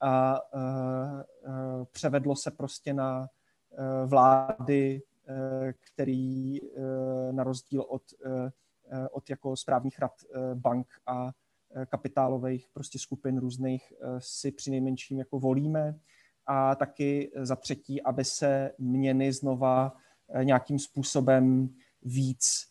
a 0.02 0.40
převedlo 1.92 2.36
se 2.36 2.52
prostě 2.52 2.94
na 2.94 3.28
vlády, 4.06 5.02
který 5.80 6.60
na 7.32 7.44
rozdíl 7.44 7.82
od, 7.82 8.02
od 9.12 9.30
jako 9.30 9.56
správních 9.56 10.00
rad 10.00 10.12
bank 10.56 10.88
a 11.08 11.32
kapitálových 11.86 12.68
prostě 12.74 13.00
skupin 13.00 13.38
různých 13.38 13.94
eh, 13.94 14.06
si 14.20 14.52
při 14.52 14.72
nejmenším 14.72 15.20
jako 15.20 15.40
volíme. 15.40 15.96
A 16.48 16.76
taky 16.76 17.32
za 17.36 17.56
třetí, 17.56 18.02
aby 18.02 18.26
se 18.26 18.72
měny 18.78 19.34
znova 19.34 19.94
eh, 20.30 20.46
nějakým 20.46 20.80
způsobem 20.80 21.70
víc 22.04 22.66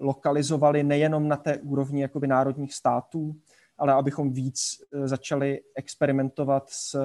lokalizovaly 0.00 0.82
nejenom 0.82 1.28
na 1.28 1.36
té 1.36 1.58
úrovni 1.58 2.02
jakoby 2.02 2.26
národních 2.26 2.74
států, 2.74 3.36
ale 3.78 3.92
abychom 3.92 4.32
víc 4.32 4.60
začali 5.04 5.60
experimentovat 5.74 6.70
s 6.70 7.00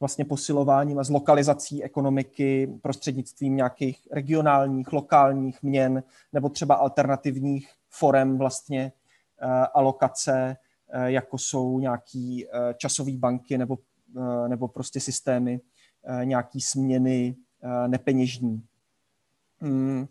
vlastně 0.00 0.24
posilováním 0.24 0.98
a 0.98 1.04
s 1.04 1.10
lokalizací 1.10 1.84
ekonomiky 1.84 2.78
prostřednictvím 2.82 3.56
nějakých 3.56 4.08
regionálních, 4.12 4.92
lokálních 4.92 5.62
měn 5.62 6.02
nebo 6.32 6.48
třeba 6.48 6.74
alternativních 6.74 7.70
forem 7.88 8.38
vlastně 8.38 8.92
alokace 9.74 10.56
Eh, 10.60 10.67
jako 11.06 11.38
jsou 11.38 11.78
nějaký 11.78 12.46
eh, 12.46 12.74
časové 12.76 13.12
banky 13.16 13.58
nebo, 13.58 13.78
eh, 14.16 14.48
nebo 14.48 14.68
prostě 14.68 15.00
systémy, 15.00 15.60
nějaký 16.24 16.60
směny 16.60 17.36
nepeněžní. 17.86 18.62
Hmm, 19.60 20.06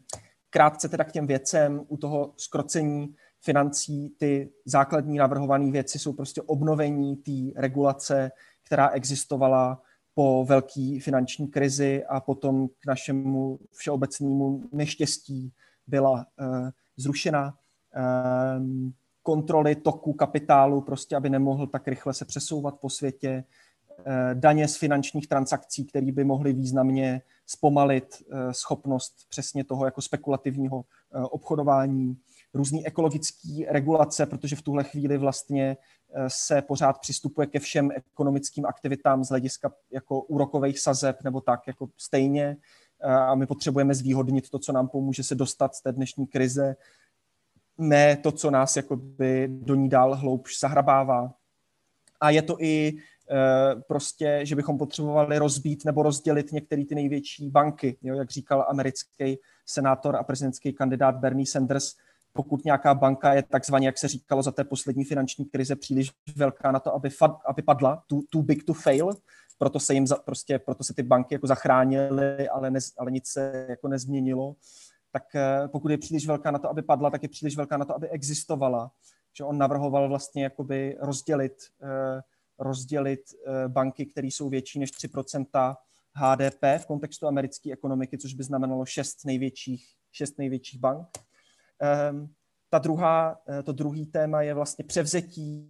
krátce 0.49 0.89
teda 0.89 1.03
k 1.03 1.11
těm 1.11 1.27
věcem, 1.27 1.81
u 1.87 1.97
toho 1.97 2.33
skrocení 2.37 3.15
financí 3.41 4.09
ty 4.17 4.49
základní 4.65 5.17
navrhované 5.17 5.71
věci 5.71 5.99
jsou 5.99 6.13
prostě 6.13 6.41
obnovení 6.41 7.15
té 7.15 7.61
regulace, 7.61 8.31
která 8.65 8.89
existovala 8.89 9.81
po 10.13 10.45
velké 10.45 10.97
finanční 11.01 11.47
krizi 11.47 12.05
a 12.05 12.19
potom 12.19 12.67
k 12.67 12.85
našemu 12.87 13.59
všeobecnému 13.73 14.69
neštěstí 14.71 15.53
byla 15.87 16.25
uh, 16.39 16.69
zrušena. 16.97 17.53
Um, 18.57 18.93
kontroly 19.27 19.75
toku 19.75 20.13
kapitálu, 20.13 20.81
prostě 20.81 21.15
aby 21.15 21.29
nemohl 21.29 21.67
tak 21.67 21.87
rychle 21.87 22.13
se 22.13 22.25
přesouvat 22.25 22.79
po 22.79 22.89
světě, 22.89 23.43
eh, 24.05 24.29
daně 24.33 24.67
z 24.67 24.77
finančních 24.77 25.27
transakcí, 25.27 25.85
které 25.85 26.11
by 26.11 26.23
mohly 26.23 26.53
významně 26.53 27.21
zpomalit 27.45 28.05
eh, 28.05 28.53
schopnost 28.53 29.13
přesně 29.29 29.63
toho 29.63 29.85
jako 29.85 30.01
spekulativního 30.01 30.85
eh, 30.85 31.19
obchodování, 31.19 32.17
různé 32.53 32.79
ekologické 32.85 33.49
regulace, 33.67 34.25
protože 34.25 34.55
v 34.55 34.61
tuhle 34.61 34.83
chvíli 34.83 35.17
vlastně 35.17 35.77
se 36.27 36.61
pořád 36.61 36.99
přistupuje 36.99 37.47
ke 37.47 37.59
všem 37.59 37.91
ekonomickým 37.91 38.65
aktivitám 38.65 39.23
z 39.23 39.29
hlediska 39.29 39.71
jako 39.91 40.21
úrokových 40.21 40.79
sazeb 40.79 41.23
nebo 41.23 41.41
tak 41.41 41.67
jako 41.67 41.89
stejně. 41.97 42.57
A 43.03 43.35
my 43.35 43.45
potřebujeme 43.45 43.95
zvýhodnit 43.95 44.49
to, 44.49 44.59
co 44.59 44.71
nám 44.71 44.87
pomůže 44.87 45.23
se 45.23 45.35
dostat 45.35 45.75
z 45.75 45.81
té 45.81 45.91
dnešní 45.91 46.27
krize 46.27 46.75
ne 47.77 48.17
to, 48.17 48.31
co 48.31 48.51
nás 48.51 48.75
jakoby 48.75 49.47
do 49.51 49.75
ní 49.75 49.89
dál 49.89 50.15
hloubš 50.15 50.59
zahrabává. 50.59 51.33
A 52.21 52.29
je 52.29 52.41
to 52.41 52.57
i 52.59 52.97
prostě, 53.87 54.39
že 54.43 54.55
bychom 54.55 54.77
potřebovali 54.77 55.37
rozbít 55.37 55.85
nebo 55.85 56.03
rozdělit 56.03 56.51
některé 56.51 56.85
ty 56.85 56.95
největší 56.95 57.49
banky, 57.49 57.97
jo, 58.01 58.15
jak 58.15 58.31
říkal 58.31 58.65
americký 58.69 59.37
senátor 59.65 60.15
a 60.15 60.23
prezidentský 60.23 60.73
kandidát 60.73 61.15
Bernie 61.15 61.45
Sanders, 61.45 61.93
pokud 62.33 62.65
nějaká 62.65 62.93
banka 62.93 63.33
je 63.33 63.43
takzvaně, 63.43 63.87
jak 63.87 63.97
se 63.97 64.07
říkalo 64.07 64.43
za 64.43 64.51
té 64.51 64.63
poslední 64.63 65.03
finanční 65.03 65.45
krize, 65.45 65.75
příliš 65.75 66.11
velká 66.35 66.71
na 66.71 66.79
to, 66.79 66.95
aby, 66.95 67.09
fad, 67.09 67.39
aby 67.47 67.61
padla, 67.61 68.03
too, 68.07 68.21
too 68.29 68.41
big 68.41 68.63
to 68.63 68.73
fail, 68.73 69.09
proto 69.57 69.79
se 69.79 69.93
jim 69.93 70.07
za, 70.07 70.15
prostě, 70.15 70.59
proto 70.59 70.83
se 70.83 70.93
ty 70.93 71.03
banky 71.03 71.35
jako 71.35 71.47
zachránily, 71.47 72.49
ale, 72.49 72.71
ne, 72.71 72.79
ale 72.97 73.11
nic 73.11 73.27
se 73.27 73.65
jako 73.69 73.87
nezměnilo, 73.87 74.55
tak 75.19 75.35
eh, 75.35 75.67
pokud 75.67 75.91
je 75.91 75.97
příliš 75.97 76.27
velká 76.27 76.51
na 76.51 76.59
to, 76.59 76.69
aby 76.69 76.81
padla, 76.81 77.09
tak 77.09 77.23
je 77.23 77.29
příliš 77.29 77.57
velká 77.57 77.77
na 77.77 77.85
to, 77.85 77.95
aby 77.95 78.09
existovala. 78.09 78.91
Že 79.37 79.43
on 79.43 79.57
navrhoval 79.57 80.09
vlastně 80.09 80.43
jakoby 80.43 80.97
rozdělit, 80.99 81.53
eh, 81.83 82.21
rozdělit 82.59 83.19
eh, 83.19 83.67
banky, 83.67 84.05
které 84.05 84.27
jsou 84.27 84.49
větší 84.49 84.79
než 84.79 84.91
3% 84.91 85.75
HDP 86.13 86.63
v 86.77 86.85
kontextu 86.85 87.27
americké 87.27 87.73
ekonomiky, 87.73 88.17
což 88.17 88.33
by 88.33 88.43
znamenalo 88.43 88.85
šest 88.85 89.25
největších, 89.25 89.85
šest 90.11 90.37
největších 90.37 90.79
bank. 90.79 91.07
Ehm, 91.79 92.27
ta 92.69 92.79
druhá, 92.79 93.37
to 93.63 93.71
druhý 93.71 94.05
téma 94.05 94.41
je 94.41 94.53
vlastně 94.53 94.85
převzetí, 94.85 95.67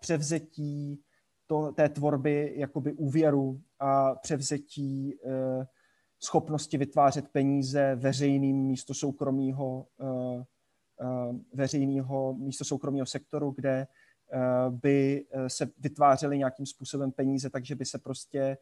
převzetí 0.00 1.02
to, 1.46 1.72
té 1.72 1.88
tvorby 1.88 2.52
jakoby 2.56 2.92
úvěru 2.92 3.60
a 3.78 4.14
převzetí 4.14 5.14
schopnosti 6.20 6.78
vytvářet 6.78 7.28
peníze 7.28 7.94
veřejným 7.94 8.56
místo 8.56 8.94
soukromého 8.94 9.86
eh, 10.00 10.44
eh, 11.00 11.34
veřejného 11.54 12.34
místo 12.34 12.64
soukromého 12.64 13.06
sektoru, 13.06 13.50
kde 13.56 13.86
by 14.68 15.26
se 15.46 15.68
vytvářely 15.78 16.38
nějakým 16.38 16.66
způsobem 16.66 17.12
peníze, 17.12 17.50
takže 17.50 17.74
by 17.74 17.84
se 17.84 17.98
prostě 17.98 18.58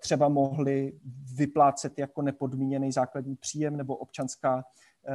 třeba 0.00 0.28
mohly 0.28 0.92
vyplácet 1.34 1.98
jako 1.98 2.22
nepodmíněný 2.22 2.92
základní 2.92 3.36
příjem 3.36 3.76
nebo 3.76 3.96
občanská 3.96 4.64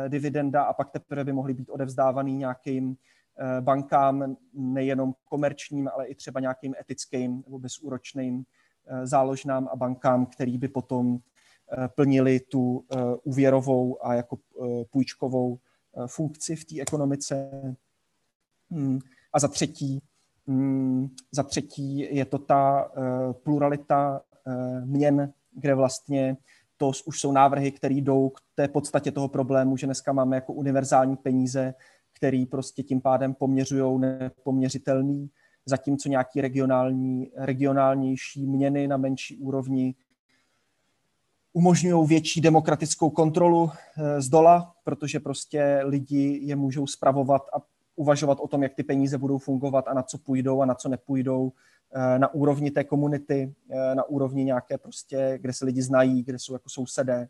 dividenda 0.08 0.64
a 0.64 0.74
pak 0.74 0.90
teprve 0.90 1.24
by 1.24 1.34
mohly 1.34 1.54
být 1.54 1.70
odevzdávaný 1.70 2.38
nějakým 2.38 2.98
Eh, 3.40 3.62
bankám, 3.62 4.36
nejenom 4.54 5.14
komerčním, 5.26 5.90
ale 5.94 6.06
i 6.06 6.16
třeba 6.16 6.40
nějakým 6.40 6.76
etickým 6.80 7.44
nebo 7.46 7.60
bezúročným 7.60 8.44
eh, 8.88 9.08
záložnám 9.08 9.70
a 9.72 9.76
bankám, 9.76 10.26
který 10.26 10.58
by 10.58 10.68
potom 10.68 11.18
eh, 11.18 11.20
plnili 11.96 12.40
tu 12.40 12.86
úvěrovou 13.24 14.06
a 14.06 14.14
jako 14.14 14.38
půjčkovou 14.92 15.60
funkci 16.06 16.56
v 16.56 16.66
té 16.66 16.82
ekonomice. 16.82 17.50
Hmm. 18.72 19.00
A 19.34 19.40
za 19.40 19.48
třetí, 19.48 20.02
hmm, 20.48 21.08
za 21.32 21.44
třetí 21.44 22.16
je 22.16 22.26
to 22.26 22.38
ta 22.38 22.92
pluralita 23.44 24.22
měn, 24.86 25.34
kde 25.52 25.76
vlastně 25.76 26.38
to 26.78 26.92
už 27.06 27.20
jsou 27.20 27.32
návrhy, 27.32 27.72
které 27.72 27.96
jdou 27.96 28.30
k 28.30 28.40
té 28.56 28.68
podstatě 28.68 29.12
toho 29.12 29.28
problému, 29.28 29.78
že 29.78 29.88
dneska 29.88 30.14
máme 30.14 30.36
jako 30.36 30.54
univerzální 30.54 31.16
peníze, 31.16 31.74
který 32.14 32.46
prostě 32.46 32.84
tím 32.84 33.02
pádem 33.02 33.34
poměřují 33.34 34.00
nepoměřitelný, 34.00 35.30
zatímco 35.66 36.10
nějaký 36.10 36.42
regionální, 36.42 37.32
regionálnější 37.36 38.46
měny 38.46 38.88
na 38.88 38.98
menší 38.98 39.38
úrovni 39.38 39.96
umožňují 41.58 42.08
větší 42.08 42.42
demokratickou 42.42 43.10
kontrolu 43.10 43.72
eh, 43.98 44.22
z 44.22 44.30
dola, 44.30 44.76
protože 44.84 45.20
prostě 45.20 45.82
lidi 45.84 46.40
je 46.44 46.56
můžou 46.56 46.88
spravovat 46.88 47.42
a 47.54 47.58
uvažovat 47.96 48.38
o 48.42 48.48
tom, 48.48 48.64
jak 48.64 48.74
ty 48.74 48.84
peníze 48.84 49.18
budou 49.18 49.38
fungovat 49.38 49.88
a 49.88 49.94
na 49.94 50.04
co 50.04 50.18
půjdou 50.18 50.62
a 50.62 50.66
na 50.66 50.76
co 50.76 50.90
nepůjdou 50.90 51.52
eh, 51.96 52.20
na 52.20 52.34
úrovni 52.34 52.72
té 52.72 52.84
komunity, 52.84 53.54
eh, 53.70 53.96
na 53.96 54.04
úrovni 54.04 54.44
nějaké 54.44 54.78
prostě, 54.78 55.40
kde 55.42 55.54
se 55.54 55.66
lidi 55.66 55.82
znají, 55.82 56.24
kde 56.24 56.40
jsou 56.40 56.54
jako 56.54 56.70
sousedé. 56.70 57.28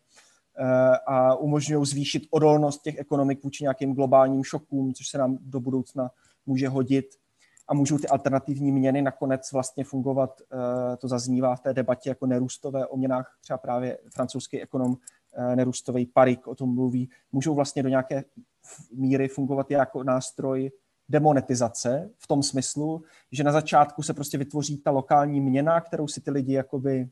A 1.07 1.35
umožňují 1.35 1.85
zvýšit 1.85 2.23
odolnost 2.29 2.81
těch 2.81 2.97
ekonomik 2.97 3.43
vůči 3.43 3.63
nějakým 3.63 3.93
globálním 3.93 4.43
šokům, 4.43 4.93
což 4.93 5.07
se 5.07 5.17
nám 5.17 5.37
do 5.41 5.59
budoucna 5.59 6.09
může 6.45 6.69
hodit. 6.69 7.05
A 7.67 7.73
můžou 7.73 7.97
ty 7.97 8.07
alternativní 8.07 8.71
měny 8.71 9.01
nakonec 9.01 9.51
vlastně 9.51 9.83
fungovat, 9.83 10.41
eh, 10.41 10.97
to 10.97 11.07
zaznívá 11.07 11.55
v 11.55 11.61
té 11.61 11.73
debatě 11.73 12.09
jako 12.09 12.25
nerůstové 12.25 12.87
o 12.87 12.97
měnách, 12.97 13.37
třeba 13.41 13.57
právě 13.57 13.97
francouzský 14.13 14.61
ekonom 14.61 14.97
eh, 15.37 15.55
nerůstový 15.55 16.05
Parik 16.05 16.47
o 16.47 16.55
tom 16.55 16.75
mluví, 16.75 17.09
můžou 17.31 17.55
vlastně 17.55 17.83
do 17.83 17.89
nějaké 17.89 18.23
míry 18.93 19.27
fungovat 19.27 19.71
jako 19.71 20.03
nástroj 20.03 20.71
demonetizace 21.09 22.09
v 22.17 22.27
tom 22.27 22.43
smyslu, 22.43 23.03
že 23.31 23.43
na 23.43 23.51
začátku 23.51 24.03
se 24.03 24.13
prostě 24.13 24.37
vytvoří 24.37 24.77
ta 24.77 24.91
lokální 24.91 25.41
měna, 25.41 25.81
kterou 25.81 26.07
si 26.07 26.21
ty 26.21 26.31
lidi 26.31 26.53
jakoby 26.53 27.09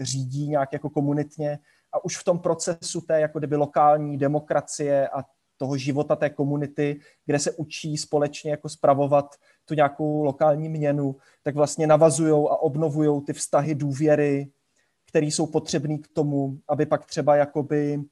řídí 0.00 0.48
nějak 0.48 0.72
jako 0.72 0.90
komunitně. 0.90 1.58
A 1.92 2.04
už 2.04 2.18
v 2.18 2.24
tom 2.24 2.38
procesu 2.38 3.00
té 3.00 3.20
jako 3.20 3.40
lokální 3.52 4.18
demokracie 4.18 5.08
a 5.08 5.24
toho 5.62 5.76
života 5.76 6.16
té 6.16 6.30
komunity, 6.30 7.00
kde 7.26 7.38
se 7.38 7.52
učí 7.52 7.96
společně 7.96 8.50
jako 8.50 8.68
spravovat 8.68 9.34
tu 9.64 9.74
nějakou 9.74 10.24
lokální 10.24 10.68
měnu, 10.68 11.16
tak 11.42 11.54
vlastně 11.54 11.86
navazují 11.86 12.32
a 12.32 12.56
obnovují 12.56 13.22
ty 13.24 13.32
vztahy 13.32 13.74
důvěry, 13.74 14.50
které 15.08 15.26
jsou 15.26 15.46
potřebné 15.46 15.98
k 15.98 16.08
tomu, 16.08 16.58
aby 16.68 16.86
pak 16.86 17.06
třeba 17.06 17.36
jakoby 17.36 18.02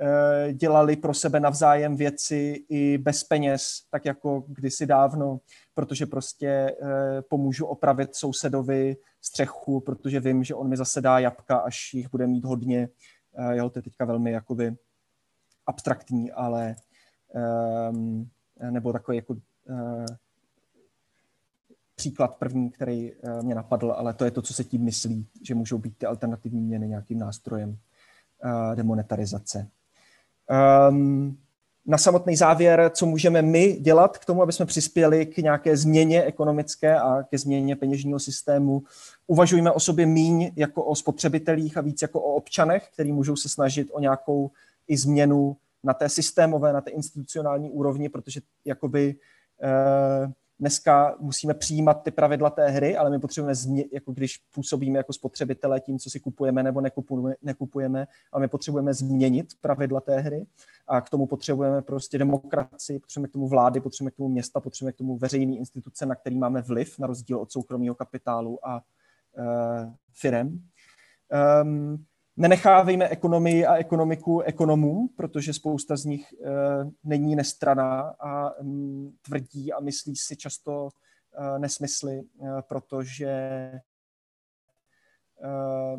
eh, 0.00 0.52
dělali 0.52 0.96
pro 0.96 1.14
sebe 1.14 1.40
navzájem 1.40 1.96
věci 1.96 2.64
i 2.68 2.98
bez 2.98 3.24
peněz, 3.24 3.82
tak 3.90 4.04
jako 4.04 4.44
kdysi 4.48 4.86
dávno, 4.86 5.40
protože 5.74 6.06
prostě 6.06 6.48
eh, 6.48 7.22
pomůžu 7.22 7.66
opravit 7.66 8.14
sousedovi 8.14 8.96
střechu, 9.22 9.80
protože 9.80 10.20
vím, 10.20 10.44
že 10.44 10.54
on 10.54 10.68
mi 10.68 10.76
zase 10.76 11.00
dá 11.00 11.18
jabka, 11.18 11.56
až 11.56 11.94
jich 11.94 12.10
bude 12.10 12.26
mít 12.26 12.44
hodně. 12.44 12.88
Eh, 13.38 13.56
jo, 13.56 13.70
to 13.70 13.78
je 13.78 13.82
teďka 13.82 14.04
velmi 14.04 14.32
jakoby 14.32 14.76
abstraktní, 15.66 16.32
ale 16.32 16.76
um, 17.90 18.28
nebo 18.70 18.92
takový 18.92 19.16
jako 19.16 19.32
uh, 19.32 20.06
příklad 21.94 22.36
první, 22.36 22.70
který 22.70 23.12
uh, 23.12 23.42
mě 23.42 23.54
napadl, 23.54 23.92
ale 23.92 24.14
to 24.14 24.24
je 24.24 24.30
to, 24.30 24.42
co 24.42 24.54
se 24.54 24.64
tím 24.64 24.82
myslí, 24.82 25.26
že 25.42 25.54
můžou 25.54 25.78
být 25.78 25.98
ty 25.98 26.06
alternativní 26.06 26.60
měny 26.60 26.88
nějakým 26.88 27.18
nástrojem 27.18 27.70
uh, 27.70 28.74
demonetarizace. 28.74 29.68
Um, 30.90 31.38
na 31.86 31.98
samotný 31.98 32.36
závěr, 32.36 32.90
co 32.94 33.06
můžeme 33.06 33.42
my 33.42 33.72
dělat 33.72 34.18
k 34.18 34.24
tomu, 34.24 34.42
aby 34.42 34.52
jsme 34.52 34.66
přispěli 34.66 35.26
k 35.26 35.38
nějaké 35.38 35.76
změně 35.76 36.22
ekonomické 36.22 36.98
a 36.98 37.22
ke 37.22 37.38
změně 37.38 37.76
peněžního 37.76 38.18
systému. 38.18 38.82
Uvažujeme 39.26 39.70
o 39.72 39.80
sobě 39.80 40.06
míň 40.06 40.52
jako 40.56 40.84
o 40.84 40.94
spotřebitelích 40.94 41.76
a 41.76 41.80
víc 41.80 42.02
jako 42.02 42.20
o 42.20 42.34
občanech, 42.34 42.88
který 42.92 43.12
můžou 43.12 43.36
se 43.36 43.48
snažit 43.48 43.88
o 43.92 44.00
nějakou 44.00 44.50
i 44.88 44.96
změnu 44.96 45.56
na 45.86 45.94
té 45.94 46.08
systémové, 46.08 46.72
na 46.72 46.80
té 46.80 46.90
institucionální 46.90 47.70
úrovni, 47.70 48.08
protože 48.08 48.40
jakoby 48.64 49.14
eh, 49.62 50.32
dneska 50.58 51.16
musíme 51.20 51.54
přijímat 51.54 52.02
ty 52.02 52.10
pravidla 52.10 52.50
té 52.50 52.68
hry, 52.68 52.96
ale 52.96 53.10
my 53.10 53.18
potřebujeme, 53.18 53.54
změ, 53.54 53.84
jako 53.92 54.12
když 54.12 54.38
působíme 54.54 54.98
jako 54.98 55.12
spotřebitelé 55.12 55.80
tím, 55.80 55.98
co 55.98 56.10
si 56.10 56.20
kupujeme 56.20 56.62
nebo 56.62 56.80
nekupujeme, 56.80 57.34
nekupujeme, 57.42 58.06
ale 58.32 58.40
my 58.40 58.48
potřebujeme 58.48 58.94
změnit 58.94 59.46
pravidla 59.60 60.00
té 60.00 60.20
hry 60.20 60.46
a 60.86 61.00
k 61.00 61.10
tomu 61.10 61.26
potřebujeme 61.26 61.82
prostě 61.82 62.18
demokracii, 62.18 62.98
potřebujeme 62.98 63.28
k 63.28 63.32
tomu 63.32 63.48
vlády, 63.48 63.80
potřebujeme 63.80 64.10
k 64.10 64.16
tomu 64.16 64.28
města, 64.28 64.60
potřebujeme 64.60 64.92
k 64.92 64.98
tomu 64.98 65.16
veřejné 65.16 65.56
instituce, 65.56 66.06
na 66.06 66.14
který 66.14 66.38
máme 66.38 66.62
vliv, 66.62 66.98
na 66.98 67.06
rozdíl 67.06 67.38
od 67.38 67.52
soukromého 67.52 67.94
kapitálu 67.94 68.58
a 68.68 68.82
uh, 69.38 69.92
firem. 70.12 70.60
Um, 71.62 72.04
Nenechávejme 72.38 73.08
ekonomii 73.08 73.66
a 73.66 73.76
ekonomiku 73.76 74.40
ekonomům, 74.40 75.08
protože 75.16 75.52
spousta 75.52 75.96
z 75.96 76.04
nich 76.04 76.32
e, 76.32 76.36
není 77.04 77.36
nestraná 77.36 78.00
a 78.20 78.62
mm, 78.62 79.16
tvrdí 79.22 79.72
a 79.72 79.80
myslí 79.80 80.16
si 80.16 80.36
často 80.36 80.88
e, 80.88 81.58
nesmysly, 81.58 82.18
e, 82.18 82.24
protože 82.62 83.30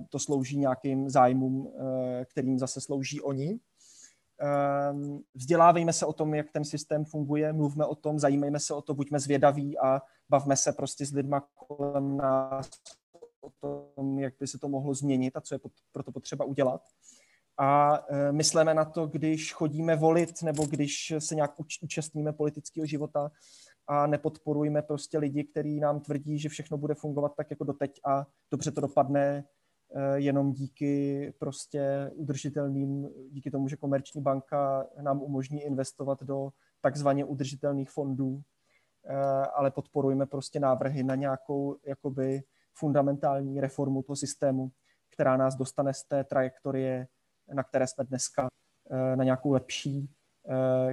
to 0.10 0.20
slouží 0.20 0.58
nějakým 0.58 1.10
zájmům, 1.10 1.74
kterým 2.26 2.60
zase 2.60 2.82
slouží 2.82 3.22
oni. 3.22 3.50
E, 3.50 3.60
vzdělávejme 5.34 5.94
se 5.94 6.06
o 6.06 6.14
tom, 6.14 6.34
jak 6.34 6.52
ten 6.52 6.66
systém 6.66 7.06
funguje, 7.06 7.54
mluvme 7.54 7.86
o 7.86 7.96
tom, 7.96 8.20
zajímejme 8.20 8.60
se 8.60 8.74
o 8.74 8.82
to, 8.82 8.94
buďme 8.94 9.20
zvědaví 9.20 9.80
a 9.80 10.02
bavme 10.30 10.56
se 10.56 10.74
prostě 10.74 11.06
s 11.06 11.14
lidma 11.14 11.48
kolem 11.56 12.18
nás 12.18 12.70
o 13.48 13.92
tom, 13.96 14.20
jak 14.20 14.34
by 14.40 14.48
se 14.48 14.60
to 14.60 14.68
mohlo 14.68 14.94
změnit 14.94 15.36
a 15.36 15.42
co 15.42 15.56
je 15.56 15.60
pro 15.92 16.04
to 16.04 16.12
potřeba 16.12 16.46
udělat. 16.46 16.82
A 17.58 18.00
e, 18.10 18.32
myslíme 18.32 18.74
na 18.74 18.86
to, 18.86 19.08
když 19.08 19.54
chodíme 19.54 19.96
volit 19.96 20.42
nebo 20.44 20.66
když 20.66 21.14
se 21.20 21.36
nějak 21.36 21.54
účastníme 21.82 22.34
politického 22.34 22.86
života 22.86 23.32
a 23.88 24.08
nepodporujeme 24.08 24.82
prostě 24.82 25.18
lidi, 25.18 25.44
kteří 25.44 25.80
nám 25.80 26.00
tvrdí, 26.00 26.40
že 26.40 26.50
všechno 26.50 26.78
bude 26.78 26.96
fungovat 26.96 27.34
tak 27.38 27.50
jako 27.50 27.64
doteď 27.64 28.00
a 28.06 28.26
dobře 28.52 28.72
to 28.72 28.82
dopadne 28.82 29.44
e, 29.94 30.20
jenom 30.20 30.54
díky 30.54 31.34
prostě 31.40 32.12
udržitelným, 32.16 33.10
díky 33.30 33.52
tomu, 33.52 33.68
že 33.68 33.76
komerční 33.76 34.22
banka 34.22 34.88
nám 35.02 35.22
umožní 35.22 35.62
investovat 35.62 36.24
do 36.24 36.50
takzvaně 36.82 37.26
udržitelných 37.26 37.90
fondů, 37.90 38.42
ale 39.54 39.72
podporujeme 39.72 40.26
prostě 40.26 40.60
návrhy 40.60 41.04
na 41.04 41.16
nějakou 41.16 41.78
jakoby 41.86 42.44
fundamentální 42.80 43.62
reformu 43.62 44.04
toho 44.04 44.16
systému, 44.16 44.72
která 45.10 45.38
nás 45.38 45.56
dostane 45.56 45.94
z 45.94 46.04
té 46.04 46.24
trajektorie, 46.24 47.08
na 47.54 47.64
které 47.64 47.88
jsme 47.88 48.04
dneska, 48.04 48.48
na 49.16 49.24
nějakou 49.24 49.52
lepší. 49.52 50.10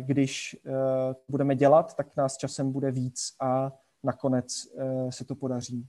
Když 0.01 0.57
budeme 1.28 1.57
dělat, 1.57 1.97
tak 1.97 2.16
nás 2.16 2.37
časem 2.37 2.72
bude 2.72 2.91
víc 2.91 3.37
a 3.41 3.72
nakonec 4.03 4.66
se 5.11 5.24
to 5.24 5.35
podaří. 5.35 5.89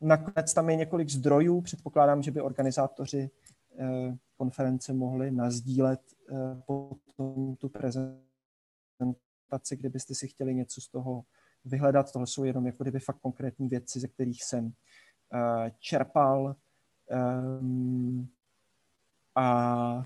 Nakonec 0.00 0.54
tam 0.54 0.70
je 0.70 0.76
několik 0.76 1.08
zdrojů. 1.08 1.60
Předpokládám, 1.60 2.22
že 2.22 2.30
by 2.30 2.40
organizátoři 2.40 3.30
konference 4.36 4.92
mohli 4.92 5.30
nazdílet 5.30 6.00
potom 6.66 7.56
tu 7.56 7.68
prezentaci, 7.68 9.76
kdybyste 9.76 10.14
si 10.14 10.28
chtěli 10.28 10.54
něco 10.54 10.80
z 10.80 10.88
toho 10.88 11.24
vyhledat. 11.64 12.12
Tohle 12.12 12.26
jsou 12.26 12.44
jenom 12.44 12.66
jako 12.66 12.84
kdyby 12.84 13.00
fakt 13.00 13.18
konkrétní 13.18 13.68
věci, 13.68 14.00
ze 14.00 14.08
kterých 14.08 14.44
jsem 14.44 14.72
čerpal. 15.78 16.56
A 19.34 20.04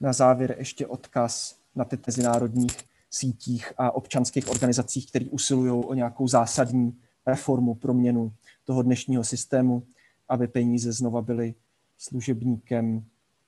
na 0.00 0.12
závěr 0.12 0.54
ještě 0.58 0.86
odkaz 0.86 1.60
na 1.74 1.84
ty 1.84 1.98
mezinárodních 2.06 2.76
sítích 3.10 3.72
a 3.76 3.90
občanských 3.90 4.48
organizacích, 4.48 5.08
které 5.08 5.24
usilují 5.24 5.70
o 5.70 5.94
nějakou 5.94 6.28
zásadní 6.28 7.02
reformu, 7.26 7.74
proměnu 7.74 8.32
toho 8.64 8.82
dnešního 8.82 9.24
systému, 9.24 9.86
aby 10.28 10.48
peníze 10.48 10.92
znova 10.92 11.22
byly 11.22 11.54
služebníkem 11.98 13.04